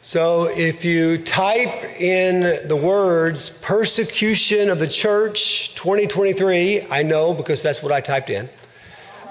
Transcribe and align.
So 0.00 0.48
if 0.48 0.84
you 0.84 1.18
type 1.18 2.00
in 2.00 2.68
the 2.68 2.76
words 2.76 3.60
persecution 3.62 4.70
of 4.70 4.78
the 4.78 4.86
church 4.86 5.74
2023, 5.74 6.86
I 6.88 7.02
know 7.02 7.34
because 7.34 7.64
that's 7.64 7.82
what 7.82 7.90
I 7.90 8.00
typed 8.00 8.30
in, 8.30 8.48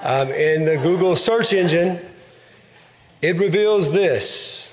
um, 0.04 0.30
in 0.30 0.66
the 0.66 0.76
Google 0.76 1.16
search 1.16 1.54
engine, 1.54 2.06
it 3.22 3.38
reveals 3.38 3.94
this. 3.94 4.68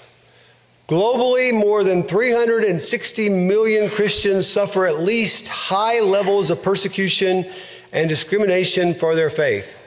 Globally, 0.89 1.55
more 1.55 1.85
than 1.85 2.03
360 2.03 3.29
million 3.29 3.89
Christians 3.89 4.49
suffer 4.49 4.87
at 4.87 4.99
least 4.99 5.47
high 5.47 6.01
levels 6.01 6.51
of 6.51 6.61
persecution 6.61 7.47
and 7.93 8.09
discrimination 8.09 8.95
for 8.95 9.15
their 9.15 9.31
faith. 9.31 9.84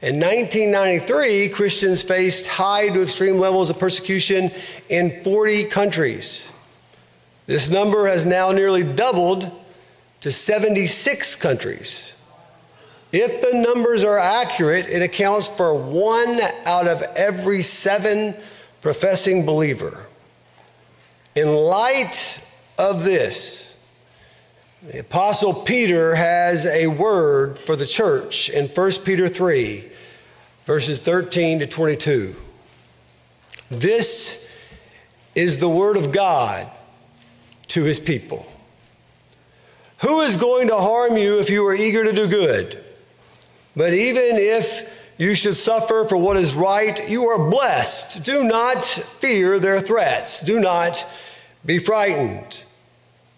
In 0.00 0.20
1993, 0.20 1.48
Christians 1.48 2.04
faced 2.04 2.46
high 2.46 2.88
to 2.88 3.02
extreme 3.02 3.38
levels 3.38 3.68
of 3.68 3.80
persecution 3.80 4.52
in 4.88 5.22
40 5.24 5.64
countries. 5.64 6.52
This 7.46 7.68
number 7.68 8.06
has 8.06 8.24
now 8.24 8.52
nearly 8.52 8.84
doubled 8.84 9.50
to 10.20 10.30
76 10.30 11.34
countries. 11.36 12.14
If 13.10 13.40
the 13.40 13.58
numbers 13.58 14.04
are 14.04 14.18
accurate, 14.18 14.86
it 14.86 15.02
accounts 15.02 15.48
for 15.48 15.74
one 15.74 16.38
out 16.64 16.86
of 16.86 17.02
every 17.16 17.62
seven 17.62 18.34
professing 18.80 19.46
believer. 19.46 20.06
In 21.34 21.48
light 21.48 22.44
of 22.78 23.02
this, 23.02 23.67
the 24.90 25.00
Apostle 25.00 25.52
Peter 25.52 26.14
has 26.14 26.64
a 26.64 26.86
word 26.86 27.58
for 27.58 27.76
the 27.76 27.84
church 27.84 28.48
in 28.48 28.68
1 28.68 28.90
Peter 29.04 29.28
3, 29.28 29.84
verses 30.64 30.98
13 30.98 31.58
to 31.58 31.66
22. 31.66 32.34
This 33.70 34.50
is 35.34 35.58
the 35.58 35.68
word 35.68 35.98
of 35.98 36.10
God 36.10 36.66
to 37.66 37.84
his 37.84 38.00
people. 38.00 38.50
Who 39.98 40.22
is 40.22 40.38
going 40.38 40.68
to 40.68 40.76
harm 40.76 41.18
you 41.18 41.38
if 41.38 41.50
you 41.50 41.66
are 41.66 41.74
eager 41.74 42.04
to 42.04 42.12
do 42.14 42.26
good? 42.26 42.82
But 43.76 43.92
even 43.92 44.36
if 44.36 44.90
you 45.18 45.34
should 45.34 45.56
suffer 45.56 46.06
for 46.08 46.16
what 46.16 46.38
is 46.38 46.54
right, 46.54 47.10
you 47.10 47.26
are 47.26 47.50
blessed. 47.50 48.24
Do 48.24 48.42
not 48.42 48.86
fear 48.86 49.58
their 49.58 49.80
threats. 49.80 50.40
Do 50.40 50.58
not 50.58 51.06
be 51.66 51.78
frightened. 51.78 52.62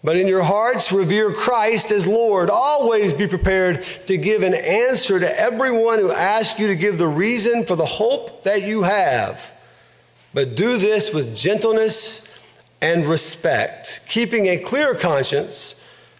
But 0.03 0.15
in 0.15 0.27
your 0.27 0.41
hearts, 0.41 0.91
revere 0.91 1.31
Christ 1.31 1.91
as 1.91 2.07
Lord. 2.07 2.49
Always 2.49 3.13
be 3.13 3.27
prepared 3.27 3.83
to 4.07 4.17
give 4.17 4.41
an 4.41 4.55
answer 4.55 5.19
to 5.19 5.39
everyone 5.39 5.99
who 5.99 6.11
asks 6.11 6.59
you 6.59 6.67
to 6.67 6.75
give 6.75 6.97
the 6.97 7.07
reason 7.07 7.65
for 7.65 7.75
the 7.75 7.85
hope 7.85 8.43
that 8.43 8.63
you 8.63 8.81
have. 8.81 9.51
But 10.33 10.55
do 10.55 10.77
this 10.77 11.13
with 11.13 11.35
gentleness 11.35 12.27
and 12.81 13.05
respect, 13.05 14.01
keeping 14.09 14.47
a 14.47 14.57
clear 14.57 14.95
conscience, 14.95 15.77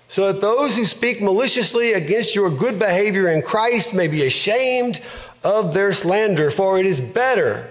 so 0.07 0.31
that 0.31 0.41
those 0.41 0.75
who 0.75 0.85
speak 0.85 1.21
maliciously 1.21 1.93
against 1.93 2.35
your 2.35 2.51
good 2.51 2.77
behavior 2.77 3.29
in 3.29 3.41
Christ 3.41 3.95
may 3.95 4.07
be 4.07 4.25
ashamed 4.25 4.99
of 5.43 5.73
their 5.73 5.91
slander. 5.91 6.51
For 6.51 6.77
it 6.77 6.85
is 6.85 6.99
better, 6.99 7.67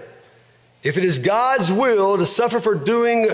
if 0.83 0.97
it 0.97 1.05
is 1.05 1.19
God's 1.19 1.71
will, 1.71 2.17
to 2.17 2.25
suffer 2.25 2.59
for 2.59 2.75
doing 2.75 3.29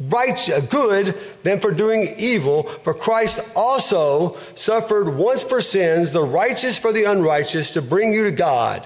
right, 0.00 0.48
uh, 0.50 0.60
good 0.60 1.14
than 1.42 1.60
for 1.60 1.70
doing 1.70 2.14
evil. 2.16 2.64
For 2.64 2.94
Christ 2.94 3.52
also 3.56 4.36
suffered 4.54 5.16
once 5.16 5.42
for 5.42 5.60
sins, 5.60 6.12
the 6.12 6.24
righteous 6.24 6.78
for 6.78 6.92
the 6.92 7.04
unrighteous, 7.04 7.72
to 7.74 7.82
bring 7.82 8.12
you 8.12 8.24
to 8.24 8.32
God. 8.32 8.84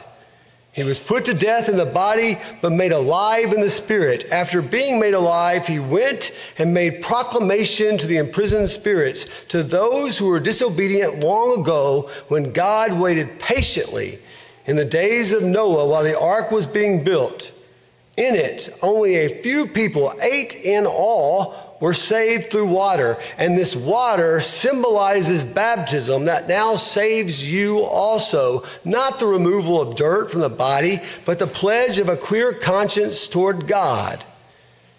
He 0.73 0.85
was 0.85 1.01
put 1.01 1.25
to 1.25 1.35
death 1.35 1.69
in 1.69 1.77
the 1.77 1.87
body, 1.87 2.37
but 2.63 2.71
made 2.71 2.93
alive 2.93 3.53
in 3.53 3.61
the 3.61 3.69
spirit. 3.69 4.31
After 4.31 4.63
being 4.63 5.01
made 5.01 5.15
alive, 5.15 5.67
he 5.67 5.81
went 5.81 6.31
and 6.57 6.73
made 6.73 7.03
proclamation 7.03 7.99
to 7.99 8.07
the 8.07 8.19
imprisoned 8.19 8.69
spirits, 8.69 9.45
to 9.47 9.65
those 9.65 10.19
who 10.19 10.29
were 10.29 10.39
disobedient 10.39 11.19
long 11.19 11.63
ago, 11.63 12.11
when 12.29 12.53
God 12.53 13.01
waited 13.01 13.41
patiently 13.41 14.21
in 14.67 14.77
the 14.77 14.85
days 14.85 15.33
of 15.33 15.43
Noah 15.43 15.89
while 15.89 16.05
the 16.05 16.19
ark 16.19 16.53
was 16.53 16.67
being 16.67 17.03
built 17.03 17.51
in 18.19 18.35
it, 18.35 18.69
only 18.83 19.15
a 19.15 19.29
few 19.29 19.67
people, 19.67 20.13
eight 20.21 20.57
in 20.65 20.87
all, 20.87 21.55
were 21.81 21.95
saved 21.95 22.51
through 22.51 22.67
water. 22.67 23.17
And 23.39 23.57
this 23.57 23.77
water 23.77 24.41
symbolizes 24.41 25.45
baptism 25.45 26.25
that 26.25 26.49
now 26.49 26.75
saves 26.75 27.51
you 27.51 27.79
also. 27.79 28.65
Not 28.85 29.21
the 29.21 29.29
removal 29.29 29.81
of 29.81 29.95
dirt 29.95 30.33
from 30.33 30.41
the 30.41 30.49
body, 30.49 30.99
but 31.25 31.39
the 31.39 31.47
pledge 31.47 31.99
of 31.99 32.09
a 32.09 32.17
clear 32.17 32.53
conscience 32.53 33.29
toward 33.29 33.69
God. 33.69 34.25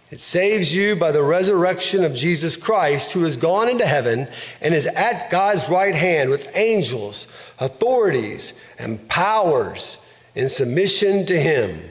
It 0.09 0.22
saves 0.22 0.74
you 0.74 0.96
by 0.96 1.12
the 1.12 1.22
resurrection 1.22 2.03
of 2.03 2.16
Jesus 2.16 2.56
Christ, 2.56 3.13
who 3.13 3.25
has 3.25 3.38
gone 3.38 3.69
into 3.69 3.86
heaven 3.86 4.28
and 4.62 4.74
is 4.74 4.88
at 4.88 5.30
God's 5.30 5.69
right 5.69 5.94
hand 5.94 6.30
with 6.30 6.56
angels, 6.56 7.28
authorities, 7.59 8.59
and 8.80 9.07
powers 9.09 10.09
in 10.34 10.47
submission 10.50 11.25
to 11.28 11.40
him. 11.40 11.90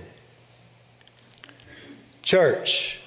Church, 2.28 3.00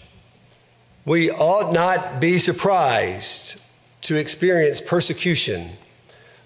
we 1.06 1.30
ought 1.30 1.74
not 1.74 2.20
be 2.20 2.40
surprised 2.40 3.62
to 4.02 4.16
experience 4.16 4.82
persecution 4.82 5.70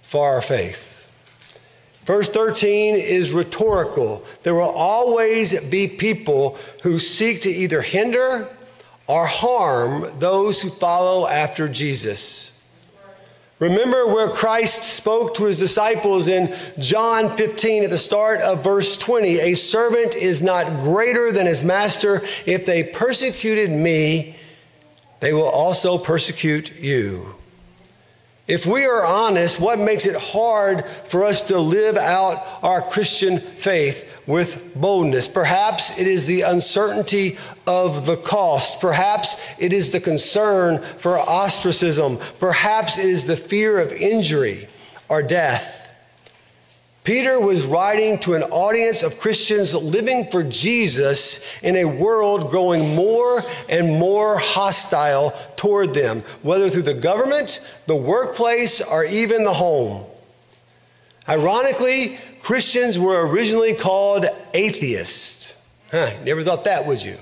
for 0.02 0.28
our 0.28 0.42
faith. 0.42 1.10
Verse 2.04 2.28
13 2.28 2.96
is 2.96 3.32
rhetorical. 3.32 4.26
There 4.44 4.56
will 4.56 4.64
always 4.64 5.66
be 5.70 5.88
people 5.88 6.58
who 6.84 7.00
seek 7.00 7.44
to 7.44 7.50
either 7.50 7.82
hinder 7.82 8.46
or 9.08 9.26
harm 9.26 10.08
those 10.20 10.62
who 10.62 10.68
follow 10.68 11.30
after 11.30 11.70
Jesus. 11.70 12.55
Remember 13.60 14.06
where 14.08 14.28
Christ 14.28 14.84
spoke 14.84 15.36
to 15.36 15.46
his 15.46 15.58
disciples 15.58 16.28
in 16.28 16.54
John 16.78 17.36
15 17.38 17.86
at 17.86 17.90
the 17.90 17.98
start 17.98 18.42
of 18.42 18.64
verse 18.64 18.98
20 18.98 19.40
A 19.40 19.54
servant 19.54 20.14
is 20.14 20.42
not 20.42 20.68
greater 20.84 21.32
than 21.32 21.46
his 21.46 21.64
master. 21.64 22.22
If 22.46 22.66
they 22.66 22.84
persecuted 22.84 23.72
me, 23.72 24.36
they 25.22 25.32
will 25.32 25.50
also 25.50 25.98
persecute 25.98 26.82
you. 26.82 27.36
If 28.48 28.68
we 28.68 28.86
are 28.86 29.04
honest, 29.04 29.60
what 29.60 29.80
makes 29.80 30.06
it 30.06 30.16
hard 30.16 30.86
for 30.86 31.24
us 31.24 31.42
to 31.48 31.58
live 31.58 31.98
out 31.98 32.46
our 32.62 32.80
Christian 32.80 33.40
faith 33.40 34.22
with 34.28 34.72
boldness? 34.76 35.28
Perhaps 35.28 35.98
it 36.00 36.06
is 36.06 36.28
the 36.28 36.42
uncertainty 36.42 37.38
of 37.66 38.06
the 38.06 38.18
cost. 38.18 38.80
Perhaps 38.80 39.42
it 39.60 39.74
is 39.74 39.90
the 39.92 40.00
concern 40.00 40.78
for 40.78 41.18
ostracism. 41.18 42.20
Perhaps 42.38 43.00
it 43.00 43.06
is 43.06 43.26
the 43.26 43.36
fear 43.36 43.80
of 43.80 43.92
injury 43.92 44.68
or 45.10 45.24
death. 45.24 45.75
Peter 47.06 47.40
was 47.40 47.68
writing 47.68 48.18
to 48.18 48.34
an 48.34 48.42
audience 48.44 49.04
of 49.04 49.20
Christians 49.20 49.76
living 49.76 50.28
for 50.32 50.42
Jesus 50.42 51.48
in 51.62 51.76
a 51.76 51.86
world 51.86 52.50
growing 52.50 52.96
more 52.96 53.44
and 53.70 54.00
more 54.00 54.40
hostile 54.40 55.32
toward 55.56 55.94
them, 55.94 56.22
whether 56.42 56.68
through 56.68 56.82
the 56.82 56.96
government, 56.96 57.62
the 57.86 57.96
workplace, 57.96 58.82
or 58.82 59.06
even 59.06 59.44
the 59.44 59.54
home. 59.54 60.04
Ironically, 61.30 62.18
Christians 62.42 62.98
were 62.98 63.28
originally 63.28 63.76
called 63.76 64.26
atheists. 64.56 65.64
Huh, 65.92 66.10
never 66.24 66.42
thought 66.42 66.64
that, 66.64 66.88
would 66.88 67.04
you? 67.04 67.18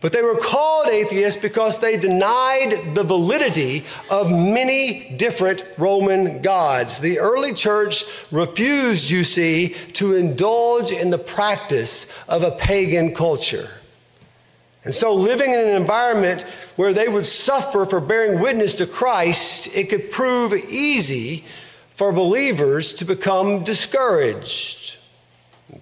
But 0.00 0.12
they 0.12 0.22
were 0.22 0.36
called 0.36 0.88
atheists 0.88 1.40
because 1.40 1.80
they 1.80 1.96
denied 1.96 2.94
the 2.94 3.02
validity 3.02 3.84
of 4.10 4.30
many 4.30 5.14
different 5.16 5.64
Roman 5.76 6.40
gods. 6.40 7.00
The 7.00 7.18
early 7.18 7.52
church 7.52 8.04
refused, 8.30 9.10
you 9.10 9.24
see, 9.24 9.70
to 9.94 10.14
indulge 10.14 10.92
in 10.92 11.10
the 11.10 11.18
practice 11.18 12.16
of 12.28 12.44
a 12.44 12.52
pagan 12.52 13.12
culture. 13.12 13.70
And 14.84 14.94
so, 14.94 15.12
living 15.12 15.52
in 15.52 15.58
an 15.58 15.76
environment 15.76 16.42
where 16.76 16.92
they 16.92 17.08
would 17.08 17.26
suffer 17.26 17.84
for 17.84 18.00
bearing 18.00 18.40
witness 18.40 18.76
to 18.76 18.86
Christ, 18.86 19.76
it 19.76 19.90
could 19.90 20.12
prove 20.12 20.54
easy 20.54 21.44
for 21.96 22.12
believers 22.12 22.94
to 22.94 23.04
become 23.04 23.64
discouraged. 23.64 24.98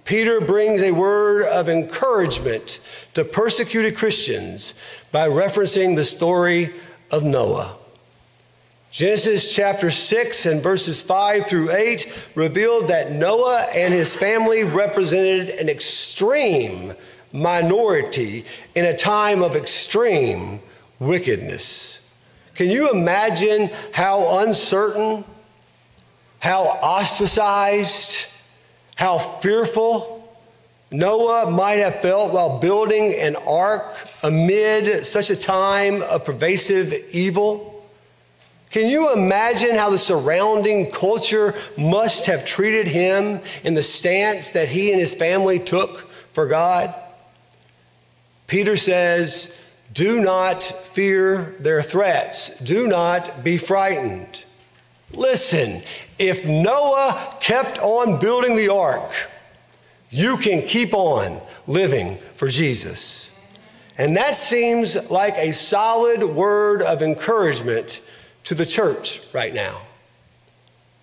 Peter 0.07 0.41
brings 0.41 0.83
a 0.83 0.93
word 0.93 1.45
of 1.47 1.69
encouragement 1.69 2.79
to 3.13 3.25
persecuted 3.25 3.97
Christians 3.97 4.73
by 5.11 5.27
referencing 5.27 5.97
the 5.97 6.05
story 6.05 6.71
of 7.11 7.25
Noah. 7.25 7.77
Genesis 8.93 9.53
chapter 9.53 9.91
6 9.91 10.47
and 10.47 10.63
verses 10.63 11.03
5 11.03 11.49
through 11.49 11.73
8 11.73 12.31
revealed 12.37 12.87
that 12.87 13.13
Noah 13.13 13.67
and 13.75 13.93
his 13.93 14.15
family 14.15 14.63
represented 14.63 15.49
an 15.49 15.69
extreme 15.69 16.95
minority 17.33 18.45
in 18.77 18.85
a 18.85 18.97
time 18.97 19.43
of 19.43 19.57
extreme 19.57 20.61
wickedness. 21.01 22.09
Can 22.55 22.71
you 22.71 22.93
imagine 22.93 23.71
how 23.93 24.39
uncertain, 24.39 25.25
how 26.39 26.63
ostracized, 26.63 28.36
how 28.97 29.19
fearful 29.19 30.17
Noah 30.91 31.51
might 31.51 31.79
have 31.79 32.01
felt 32.01 32.33
while 32.33 32.59
building 32.59 33.15
an 33.15 33.37
ark 33.37 33.85
amid 34.23 35.07
such 35.07 35.31
a 35.31 35.37
time 35.37 36.03
of 36.03 36.25
pervasive 36.25 36.93
evil? 37.13 37.73
Can 38.71 38.89
you 38.89 39.13
imagine 39.13 39.77
how 39.77 39.91
the 39.91 39.99
surrounding 39.99 40.91
culture 40.91 41.55
must 41.77 42.27
have 42.27 42.45
treated 42.45 42.89
him 42.89 43.41
in 43.65 43.75
the 43.75 43.83
stance 43.83 44.51
that 44.51 44.69
he 44.69 44.91
and 44.91 45.01
his 45.01 45.15
family 45.15 45.59
took 45.59 46.11
for 46.33 46.47
God? 46.47 46.95
Peter 48.47 48.77
says, 48.77 49.79
Do 49.93 50.21
not 50.21 50.63
fear 50.63 51.57
their 51.61 51.83
threats, 51.83 52.59
do 52.61 52.87
not 52.87 53.45
be 53.45 53.59
frightened. 53.59 54.45
Listen, 55.13 55.83
if 56.19 56.47
Noah 56.47 57.37
kept 57.41 57.79
on 57.79 58.19
building 58.19 58.57
the 58.57 58.69
ark, 58.73 59.11
you 60.11 60.37
can 60.37 60.63
keep 60.67 60.95
on 60.95 61.41
living 61.67 62.17
for 62.35 62.49
Jesus. 62.49 63.35
And 63.99 64.17
that 64.17 64.35
seems 64.35 65.11
like 65.11 65.35
a 65.37 65.53
solid 65.53 66.23
word 66.23 66.83
of 66.83 67.03
encouragement 67.03 68.01
to 68.45 68.55
the 68.55 68.67
church 68.67 69.21
right 69.33 69.53
now. 69.53 69.81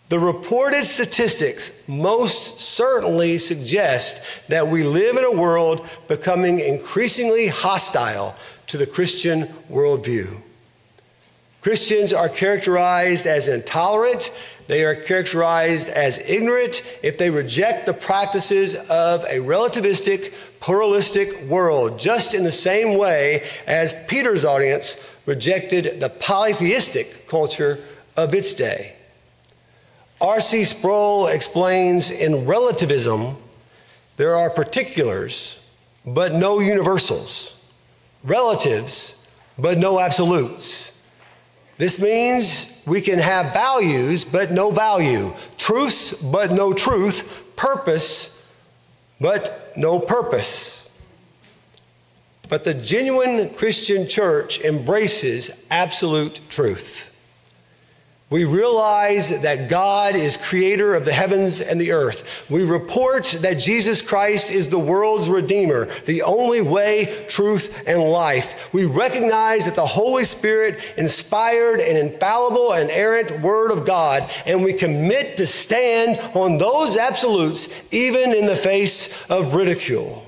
The 0.09 0.19
reported 0.19 0.83
statistics 0.83 1.87
most 1.87 2.59
certainly 2.59 3.39
suggest 3.39 4.21
that 4.47 4.67
we 4.67 4.83
live 4.83 5.17
in 5.17 5.23
a 5.23 5.31
world 5.31 5.87
becoming 6.07 6.59
increasingly 6.59 7.47
hostile 7.47 8.35
to 8.67 8.77
the 8.77 8.85
Christian 8.85 9.43
worldview. 9.71 10.39
Christians 11.61 12.11
are 12.11 12.29
characterized 12.29 13.25
as 13.25 13.47
intolerant, 13.47 14.31
they 14.67 14.83
are 14.85 14.95
characterized 14.95 15.89
as 15.89 16.19
ignorant 16.19 16.81
if 17.03 17.17
they 17.17 17.29
reject 17.29 17.85
the 17.85 17.93
practices 17.93 18.75
of 18.89 19.23
a 19.25 19.37
relativistic, 19.39 20.33
pluralistic 20.59 21.41
world, 21.43 21.99
just 21.99 22.33
in 22.33 22.43
the 22.43 22.51
same 22.51 22.97
way 22.97 23.47
as 23.67 24.05
Peter's 24.07 24.45
audience 24.45 25.09
rejected 25.25 25.99
the 25.99 26.09
polytheistic 26.09 27.27
culture 27.27 27.79
of 28.15 28.33
its 28.33 28.53
day. 28.53 28.95
R.C. 30.21 30.63
Sproul 30.63 31.27
explains 31.27 32.09
in 32.09 32.45
relativism, 32.45 33.35
there 34.15 34.35
are 34.35 34.49
particulars, 34.49 35.59
but 36.05 36.33
no 36.33 36.59
universals, 36.59 37.61
relatives, 38.23 39.29
but 39.57 39.77
no 39.77 39.99
absolutes. 39.99 41.03
This 41.77 41.99
means 41.99 42.72
we 42.85 43.01
can 43.01 43.19
have 43.19 43.53
values, 43.53 44.25
but 44.25 44.51
no 44.51 44.71
value, 44.71 45.33
truths, 45.57 46.21
but 46.21 46.51
no 46.51 46.73
truth, 46.73 47.55
purpose, 47.55 48.51
but 49.21 49.71
no 49.77 49.99
purpose. 49.99 50.83
But 52.49 52.65
the 52.65 52.73
genuine 52.73 53.49
Christian 53.53 54.07
church 54.07 54.59
embraces 54.61 55.65
absolute 55.71 56.41
truth. 56.49 57.12
We 58.33 58.45
realize 58.45 59.43
that 59.43 59.69
God 59.69 60.15
is 60.15 60.37
creator 60.37 60.95
of 60.95 61.05
the 61.05 61.13
heavens 61.13 61.61
and 61.61 61.79
the 61.79 61.91
earth. 61.91 62.49
We 62.49 62.63
report 62.63 63.25
that 63.41 63.59
Jesus 63.59 64.01
Christ 64.01 64.49
is 64.49 64.69
the 64.69 64.79
world's 64.79 65.29
redeemer, 65.29 65.85
the 66.05 66.23
only 66.23 66.59
way, 66.59 67.27
truth, 67.29 67.83
and 67.85 68.01
life. 68.01 68.73
We 68.73 68.85
recognize 68.85 69.65
that 69.65 69.75
the 69.75 69.85
Holy 69.85 70.23
Spirit 70.23 70.79
inspired 70.97 71.79
an 71.79 71.95
infallible 71.95 72.73
and 72.73 72.89
errant 72.89 73.39
word 73.41 73.69
of 73.69 73.85
God, 73.85 74.27
and 74.47 74.63
we 74.63 74.73
commit 74.73 75.37
to 75.37 75.45
stand 75.45 76.17
on 76.35 76.57
those 76.57 76.97
absolutes 76.97 77.87
even 77.93 78.33
in 78.33 78.47
the 78.47 78.55
face 78.55 79.29
of 79.29 79.53
ridicule. 79.53 80.22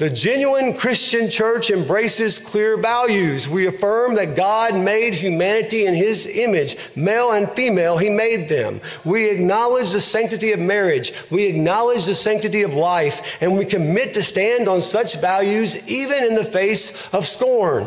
The 0.00 0.08
genuine 0.08 0.72
Christian 0.72 1.28
church 1.28 1.70
embraces 1.70 2.38
clear 2.38 2.78
values. 2.78 3.46
We 3.46 3.66
affirm 3.66 4.14
that 4.14 4.34
God 4.34 4.74
made 4.74 5.12
humanity 5.12 5.84
in 5.84 5.92
his 5.92 6.24
image, 6.24 6.78
male 6.96 7.32
and 7.32 7.46
female, 7.50 7.98
he 7.98 8.08
made 8.08 8.48
them. 8.48 8.80
We 9.04 9.28
acknowledge 9.28 9.92
the 9.92 10.00
sanctity 10.00 10.52
of 10.52 10.58
marriage. 10.58 11.12
We 11.30 11.48
acknowledge 11.48 12.06
the 12.06 12.14
sanctity 12.14 12.62
of 12.62 12.72
life, 12.72 13.42
and 13.42 13.58
we 13.58 13.66
commit 13.66 14.14
to 14.14 14.22
stand 14.22 14.68
on 14.68 14.80
such 14.80 15.20
values 15.20 15.86
even 15.86 16.24
in 16.24 16.34
the 16.34 16.44
face 16.44 17.12
of 17.12 17.26
scorn. 17.26 17.86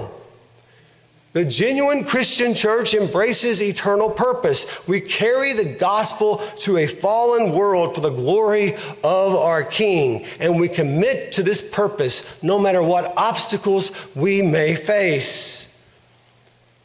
The 1.34 1.44
genuine 1.44 2.04
Christian 2.04 2.54
church 2.54 2.94
embraces 2.94 3.62
eternal 3.62 4.12
purpose. 4.12 4.88
We 4.88 5.02
carry 5.02 5.54
the 5.54 5.66
gospel 5.66 6.38
to 6.58 6.78
a 6.78 6.86
fallen 6.86 7.54
world 7.54 7.96
for 7.96 8.02
the 8.02 8.12
glory 8.12 8.76
of 9.04 9.36
our 9.36 9.64
King, 9.64 10.26
and 10.40 10.60
we 10.60 10.70
commit 10.70 11.32
to 11.34 11.44
this 11.44 11.74
purpose 11.74 12.42
no 12.44 12.60
matter 12.60 12.84
what 12.84 13.18
obstacles 13.18 14.16
we 14.16 14.44
may 14.44 14.76
face. 14.76 15.60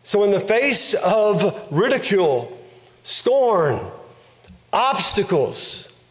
So, 0.02 0.24
in 0.24 0.30
the 0.30 0.40
face 0.40 0.94
of 0.94 1.68
ridicule, 1.70 2.50
scorn, 3.02 3.78
obstacles, 4.72 6.02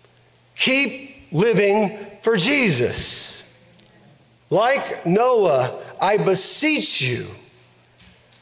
keep 0.55 1.31
living 1.31 1.97
for 2.21 2.37
Jesus. 2.37 3.43
Like 4.51 5.07
Noah, 5.07 5.81
I 5.99 6.17
beseech 6.17 7.01
you 7.01 7.25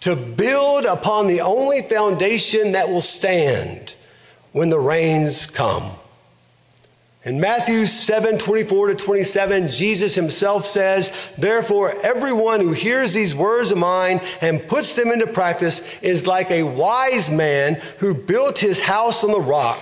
to 0.06 0.16
build 0.16 0.86
upon 0.86 1.26
the 1.26 1.42
only 1.42 1.82
foundation 1.82 2.74
that 2.74 2.88
will 2.88 3.02
stand 3.02 3.96
when 4.52 4.70
the 4.70 4.80
rains 4.80 5.48
come. 5.48 5.92
In 7.24 7.40
Matthew 7.40 7.88
7 7.88 8.38
24 8.38 8.90
to 8.90 8.96
27, 8.96 9.68
Jesus 9.68 10.14
himself 10.14 10.68
says, 10.68 11.34
Therefore, 11.40 11.96
everyone 12.04 12.60
who 12.60 12.72
hears 12.72 13.14
these 13.14 13.34
words 13.34 13.72
of 13.72 13.80
mine 13.80 14.22
and 14.42 14.68
puts 14.68 14.96
them 14.96 15.08
into 15.08 15.26
practice 15.26 16.00
is 16.04 16.28
like 16.28 16.52
a 16.52 16.62
wise 16.62 17.32
man 17.32 17.82
who 17.98 18.14
built 18.14 18.60
his 18.60 18.82
house 18.82 19.24
on 19.24 19.32
the 19.32 19.42
rock. 19.42 19.82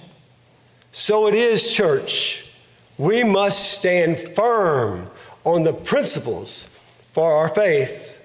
So 0.91 1.27
it 1.27 1.35
is, 1.35 1.73
church. 1.73 2.53
We 2.97 3.23
must 3.23 3.73
stand 3.73 4.19
firm 4.19 5.09
on 5.43 5.63
the 5.63 5.73
principles 5.73 6.77
for 7.13 7.33
our 7.33 7.49
faith. 7.49 8.17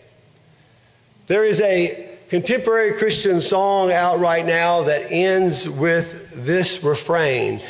There 1.29 1.45
is 1.45 1.61
a 1.61 2.17
contemporary 2.29 2.95
Christian 2.95 3.41
song 3.41 3.93
out 3.93 4.19
right 4.19 4.45
now 4.45 4.83
that 4.83 5.11
ends 5.11 5.69
with 5.69 6.45
this 6.45 6.83
refrain 6.83 7.61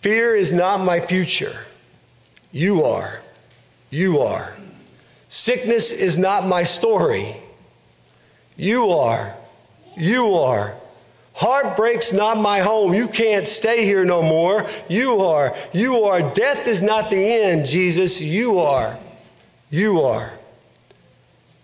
Fear 0.00 0.36
is 0.36 0.52
not 0.52 0.78
my 0.78 1.00
future. 1.00 1.66
You 2.52 2.84
are. 2.84 3.20
You 3.90 4.20
are. 4.20 4.56
Sickness 5.28 5.92
is 5.92 6.16
not 6.16 6.46
my 6.46 6.62
story. 6.62 7.36
You 8.56 8.90
are. 8.90 9.34
You 9.96 10.34
are. 10.34 10.74
Heartbreak's 11.38 12.12
not 12.12 12.36
my 12.36 12.58
home. 12.58 12.92
You 12.94 13.06
can't 13.06 13.46
stay 13.46 13.84
here 13.84 14.04
no 14.04 14.22
more. 14.22 14.66
You 14.88 15.20
are. 15.20 15.54
You 15.72 16.02
are. 16.02 16.20
Death 16.34 16.66
is 16.66 16.82
not 16.82 17.10
the 17.10 17.16
end, 17.16 17.64
Jesus. 17.64 18.20
You 18.20 18.58
are. 18.58 18.98
You 19.70 20.00
are. 20.00 20.32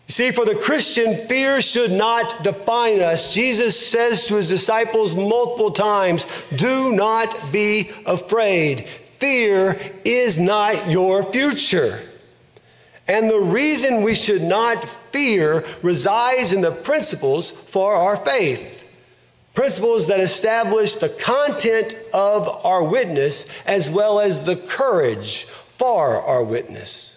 You 0.07 0.13
see, 0.13 0.31
for 0.31 0.45
the 0.45 0.55
Christian, 0.55 1.17
fear 1.27 1.61
should 1.61 1.91
not 1.91 2.45
define 2.45 3.01
us. 3.01 3.35
Jesus 3.35 3.75
says 3.77 4.29
to 4.29 4.37
his 4.37 4.49
disciples 4.49 5.17
multiple 5.17 5.73
times 5.73 6.25
do 6.55 6.93
not 6.95 7.37
be 7.51 7.91
afraid. 8.07 8.87
Fear 8.87 9.77
is 10.05 10.39
not 10.39 10.89
your 10.89 11.25
future. 11.25 11.99
And 13.09 13.29
the 13.29 13.41
reason 13.41 14.05
we 14.05 14.15
should 14.15 14.43
not 14.43 14.85
fear 14.85 15.65
resides 15.83 16.53
in 16.53 16.61
the 16.61 16.71
principles 16.71 17.51
for 17.51 17.97
our 17.97 18.17
faith 18.17 18.84
principles 19.55 20.09
that 20.09 20.21
establish 20.21 20.97
the 20.97 21.09
content 21.09 21.95
of 22.13 22.49
our 22.65 22.83
witness 22.85 23.47
as 23.67 23.89
well 23.89 24.21
as 24.21 24.43
the 24.43 24.57
courage 24.57 25.45
for 25.79 26.21
our 26.21 26.43
witness. 26.43 27.15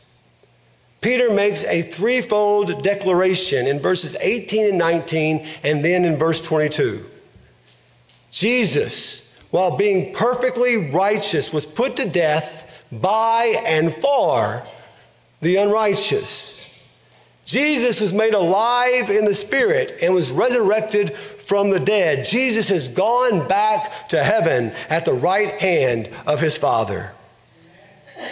Peter 1.01 1.31
makes 1.31 1.63
a 1.65 1.81
threefold 1.81 2.83
declaration 2.83 3.67
in 3.67 3.79
verses 3.79 4.15
18 4.19 4.69
and 4.69 4.77
19, 4.77 5.45
and 5.63 5.85
then 5.85 6.05
in 6.05 6.17
verse 6.17 6.41
22. 6.41 7.05
Jesus, 8.31 9.35
while 9.51 9.77
being 9.77 10.13
perfectly 10.13 10.91
righteous, 10.91 11.53
was 11.53 11.65
put 11.65 11.95
to 11.95 12.09
death 12.09 12.85
by 12.91 13.55
and 13.65 13.93
for 13.93 14.65
the 15.41 15.57
unrighteous. 15.57 16.67
Jesus 17.45 18.01
was 18.01 18.11
made 18.11 18.33
alive 18.33 19.09
in 19.09 19.23
the 19.23 19.33
Spirit 19.33 19.97
and 20.01 20.13
was 20.13 20.31
resurrected 20.31 21.15
from 21.47 21.69
the 21.69 21.79
dead. 21.79 22.25
Jesus 22.25 22.67
has 22.67 22.89
gone 22.89 23.47
back 23.47 24.09
to 24.09 24.21
heaven 24.21 24.73
at 24.89 25.05
the 25.05 25.13
right 25.13 25.53
hand 25.61 26.09
of 26.25 26.41
his 26.41 26.57
Father. 26.57 27.13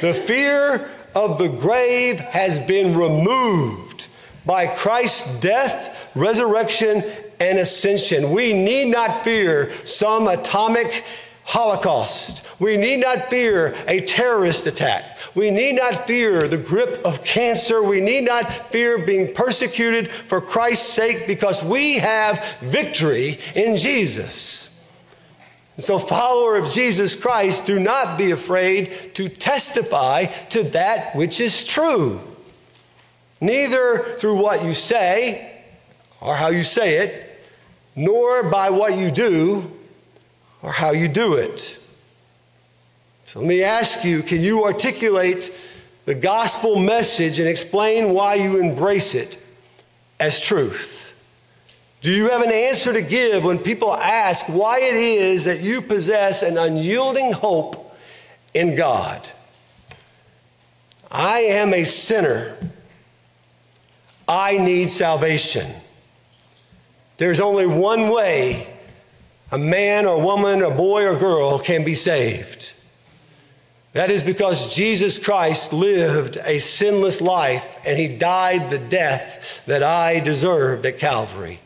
The 0.01 0.13
fear 0.13 0.89
of 1.15 1.37
the 1.37 1.47
grave 1.47 2.19
has 2.19 2.59
been 2.59 2.93
removed 2.93 4.07
by 4.45 4.67
Christ's 4.67 5.39
death, 5.39 6.11
resurrection, 6.13 7.05
and 7.39 7.57
ascension. 7.57 8.31
We 8.31 8.51
need 8.51 8.91
not 8.91 9.23
fear 9.23 9.71
some 9.85 10.27
atomic 10.27 11.05
holocaust. 11.45 12.43
We 12.59 12.75
need 12.75 12.97
not 12.97 13.29
fear 13.29 13.75
a 13.87 14.01
terrorist 14.01 14.65
attack. 14.65 15.17
We 15.35 15.51
need 15.51 15.73
not 15.73 16.07
fear 16.07 16.47
the 16.47 16.57
grip 16.57 17.05
of 17.05 17.23
cancer. 17.23 17.83
We 17.83 18.01
need 18.01 18.25
not 18.25 18.51
fear 18.71 18.97
being 18.97 19.33
persecuted 19.33 20.11
for 20.11 20.41
Christ's 20.41 20.91
sake 20.91 21.27
because 21.27 21.63
we 21.63 21.99
have 21.99 22.43
victory 22.61 23.39
in 23.53 23.77
Jesus. 23.77 24.63
So, 25.77 25.99
follower 25.99 26.57
of 26.57 26.69
Jesus 26.69 27.15
Christ, 27.15 27.65
do 27.65 27.79
not 27.79 28.17
be 28.17 28.31
afraid 28.31 29.13
to 29.15 29.27
testify 29.27 30.25
to 30.49 30.63
that 30.63 31.15
which 31.15 31.39
is 31.39 31.63
true. 31.63 32.21
Neither 33.41 34.15
through 34.17 34.41
what 34.41 34.63
you 34.63 34.73
say 34.73 35.63
or 36.21 36.33
how 36.33 36.47
you 36.47 36.63
say 36.63 36.97
it, 36.99 37.39
nor 37.95 38.43
by 38.49 38.69
what 38.69 38.97
you 38.97 39.11
do 39.11 39.74
or 40.65 40.71
how 40.71 40.89
you 40.89 41.07
do 41.07 41.35
it. 41.35 41.77
So 43.25 43.39
let 43.39 43.47
me 43.47 43.61
ask 43.61 44.03
you 44.03 44.23
can 44.23 44.41
you 44.41 44.65
articulate 44.65 45.51
the 46.05 46.15
gospel 46.15 46.79
message 46.79 47.37
and 47.37 47.47
explain 47.47 48.13
why 48.13 48.33
you 48.33 48.59
embrace 48.59 49.13
it 49.13 49.37
as 50.19 50.41
truth? 50.41 51.13
Do 52.01 52.11
you 52.11 52.31
have 52.31 52.41
an 52.41 52.51
answer 52.51 52.93
to 52.93 53.03
give 53.03 53.43
when 53.43 53.59
people 53.59 53.93
ask 53.93 54.47
why 54.47 54.79
it 54.79 54.95
is 54.95 55.45
that 55.45 55.61
you 55.61 55.81
possess 55.81 56.41
an 56.41 56.57
unyielding 56.57 57.31
hope 57.31 57.95
in 58.55 58.75
God? 58.75 59.27
I 61.11 61.41
am 61.41 61.75
a 61.75 61.83
sinner. 61.83 62.57
I 64.27 64.57
need 64.57 64.89
salvation. 64.89 65.67
There's 67.17 67.39
only 67.39 67.67
one 67.67 68.09
way 68.09 68.74
a 69.51 69.57
man 69.57 70.05
or 70.05 70.21
woman 70.21 70.61
or 70.61 70.73
boy 70.73 71.05
or 71.05 71.17
girl 71.17 71.59
can 71.59 71.83
be 71.83 71.93
saved. 71.93 72.73
That 73.93 74.11
is 74.11 74.23
because 74.23 74.75
Jesus 74.75 75.23
Christ 75.23 75.71
lived 75.71 76.37
a 76.43 76.59
sinless 76.59 77.21
life 77.21 77.77
and 77.85 77.97
he 77.97 78.09
died 78.09 78.69
the 78.69 78.79
death 78.79 79.63
that 79.67 79.83
I 79.83 80.19
deserved 80.19 80.85
at 80.85 80.99
Calvary. 80.99 81.61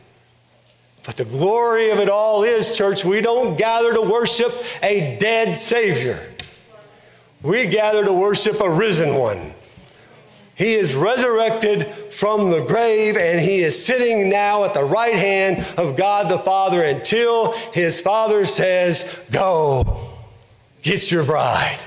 But 1.04 1.16
the 1.16 1.24
glory 1.24 1.90
of 1.90 1.98
it 1.98 2.08
all 2.08 2.44
is, 2.44 2.76
church, 2.76 3.04
we 3.04 3.20
don't 3.20 3.56
gather 3.56 3.92
to 3.94 4.02
worship 4.02 4.52
a 4.82 5.16
dead 5.18 5.56
Savior. 5.56 6.24
We 7.42 7.66
gather 7.66 8.04
to 8.04 8.12
worship 8.12 8.60
a 8.60 8.70
risen 8.70 9.16
one. 9.16 9.54
He 10.60 10.74
is 10.74 10.94
resurrected 10.94 11.86
from 11.86 12.50
the 12.50 12.60
grave 12.60 13.16
and 13.16 13.40
he 13.40 13.60
is 13.60 13.82
sitting 13.82 14.28
now 14.28 14.64
at 14.64 14.74
the 14.74 14.84
right 14.84 15.14
hand 15.14 15.66
of 15.78 15.96
God 15.96 16.30
the 16.30 16.38
Father 16.38 16.82
until 16.82 17.52
his 17.72 18.02
Father 18.02 18.44
says, 18.44 19.26
Go, 19.32 20.10
get 20.82 21.10
your 21.10 21.24
bride. 21.24 21.80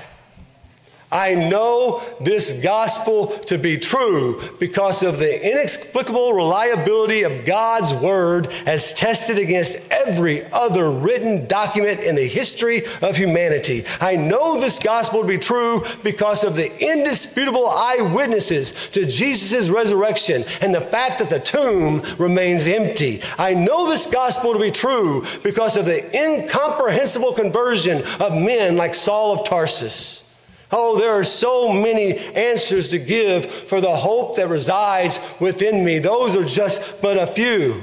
I 1.12 1.34
know 1.34 2.02
this 2.20 2.60
gospel 2.62 3.28
to 3.46 3.56
be 3.56 3.78
true 3.78 4.42
because 4.58 5.02
of 5.02 5.18
the 5.18 5.52
inexplicable 5.52 6.32
reliability 6.32 7.22
of 7.22 7.44
God's 7.44 7.94
word 7.94 8.48
as 8.66 8.94
tested 8.94 9.38
against 9.38 9.90
every 9.92 10.44
other 10.46 10.90
written 10.90 11.46
document 11.46 12.00
in 12.00 12.16
the 12.16 12.26
history 12.26 12.82
of 13.00 13.16
humanity. 13.16 13.84
I 14.00 14.16
know 14.16 14.58
this 14.58 14.78
gospel 14.78 15.22
to 15.22 15.28
be 15.28 15.38
true 15.38 15.84
because 16.02 16.42
of 16.42 16.56
the 16.56 16.72
indisputable 16.82 17.68
eyewitnesses 17.68 18.90
to 18.90 19.06
Jesus' 19.06 19.70
resurrection 19.70 20.42
and 20.62 20.74
the 20.74 20.80
fact 20.80 21.20
that 21.20 21.30
the 21.30 21.38
tomb 21.38 22.02
remains 22.18 22.66
empty. 22.66 23.22
I 23.38 23.54
know 23.54 23.88
this 23.88 24.06
gospel 24.06 24.52
to 24.52 24.58
be 24.58 24.70
true 24.70 25.24
because 25.42 25.76
of 25.76 25.86
the 25.86 26.04
incomprehensible 26.16 27.34
conversion 27.34 28.02
of 28.20 28.32
men 28.32 28.76
like 28.76 28.94
Saul 28.94 29.38
of 29.38 29.46
Tarsus. 29.46 30.23
Oh, 30.70 30.98
there 30.98 31.12
are 31.12 31.24
so 31.24 31.72
many 31.72 32.18
answers 32.18 32.88
to 32.90 32.98
give 32.98 33.46
for 33.46 33.80
the 33.80 33.94
hope 33.94 34.36
that 34.36 34.48
resides 34.48 35.34
within 35.40 35.84
me. 35.84 35.98
Those 35.98 36.36
are 36.36 36.44
just 36.44 37.00
but 37.00 37.16
a 37.16 37.26
few. 37.26 37.80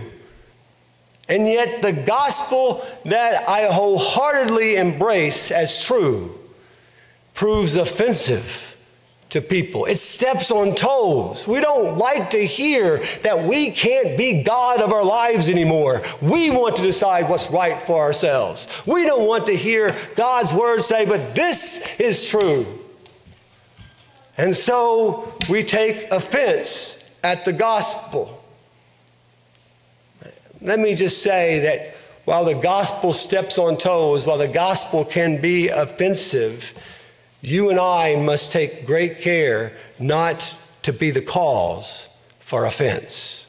And 1.29 1.47
yet, 1.47 1.81
the 1.81 1.93
gospel 1.93 2.85
that 3.05 3.47
I 3.47 3.67
wholeheartedly 3.71 4.75
embrace 4.75 5.49
as 5.51 5.85
true 5.85 6.37
proves 7.33 7.75
offensive 7.75 8.70
to 9.31 9.41
people. 9.41 9.85
It 9.85 9.97
steps 9.97 10.51
on 10.51 10.75
toes. 10.75 11.47
We 11.47 11.61
don't 11.61 11.97
like 11.97 12.29
to 12.31 12.37
hear 12.37 12.97
that 13.23 13.45
we 13.45 13.71
can't 13.71 14.17
be 14.17 14.43
God 14.43 14.81
of 14.81 14.91
our 14.91 15.05
lives 15.05 15.49
anymore. 15.49 16.01
We 16.21 16.49
want 16.49 16.75
to 16.75 16.83
decide 16.83 17.29
what's 17.29 17.49
right 17.49 17.81
for 17.81 18.01
ourselves. 18.01 18.67
We 18.85 19.05
don't 19.05 19.25
want 19.25 19.45
to 19.47 19.55
hear 19.55 19.95
God's 20.15 20.53
word 20.53 20.81
say, 20.81 21.05
but 21.05 21.33
this 21.33 21.99
is 21.99 22.29
true. 22.29 22.65
And 24.37 24.53
so 24.53 25.33
we 25.49 25.63
take 25.63 26.11
offense 26.11 27.17
at 27.23 27.45
the 27.45 27.53
gospel. 27.53 28.43
Let 30.61 30.79
me 30.79 30.93
just 30.93 31.23
say 31.23 31.59
that 31.59 31.95
while 32.25 32.43
the 32.43 32.55
gospel 32.55 33.13
steps 33.13 33.57
on 33.57 33.77
toes, 33.77 34.27
while 34.27 34.37
the 34.37 34.47
gospel 34.47 35.05
can 35.05 35.39
be 35.39 35.69
offensive, 35.69 36.73
you 37.41 37.69
and 37.69 37.79
I 37.79 38.15
must 38.15 38.51
take 38.51 38.85
great 38.85 39.19
care 39.19 39.73
not 39.99 40.57
to 40.83 40.93
be 40.93 41.11
the 41.11 41.21
cause 41.21 42.07
for 42.39 42.65
offense. 42.65 43.47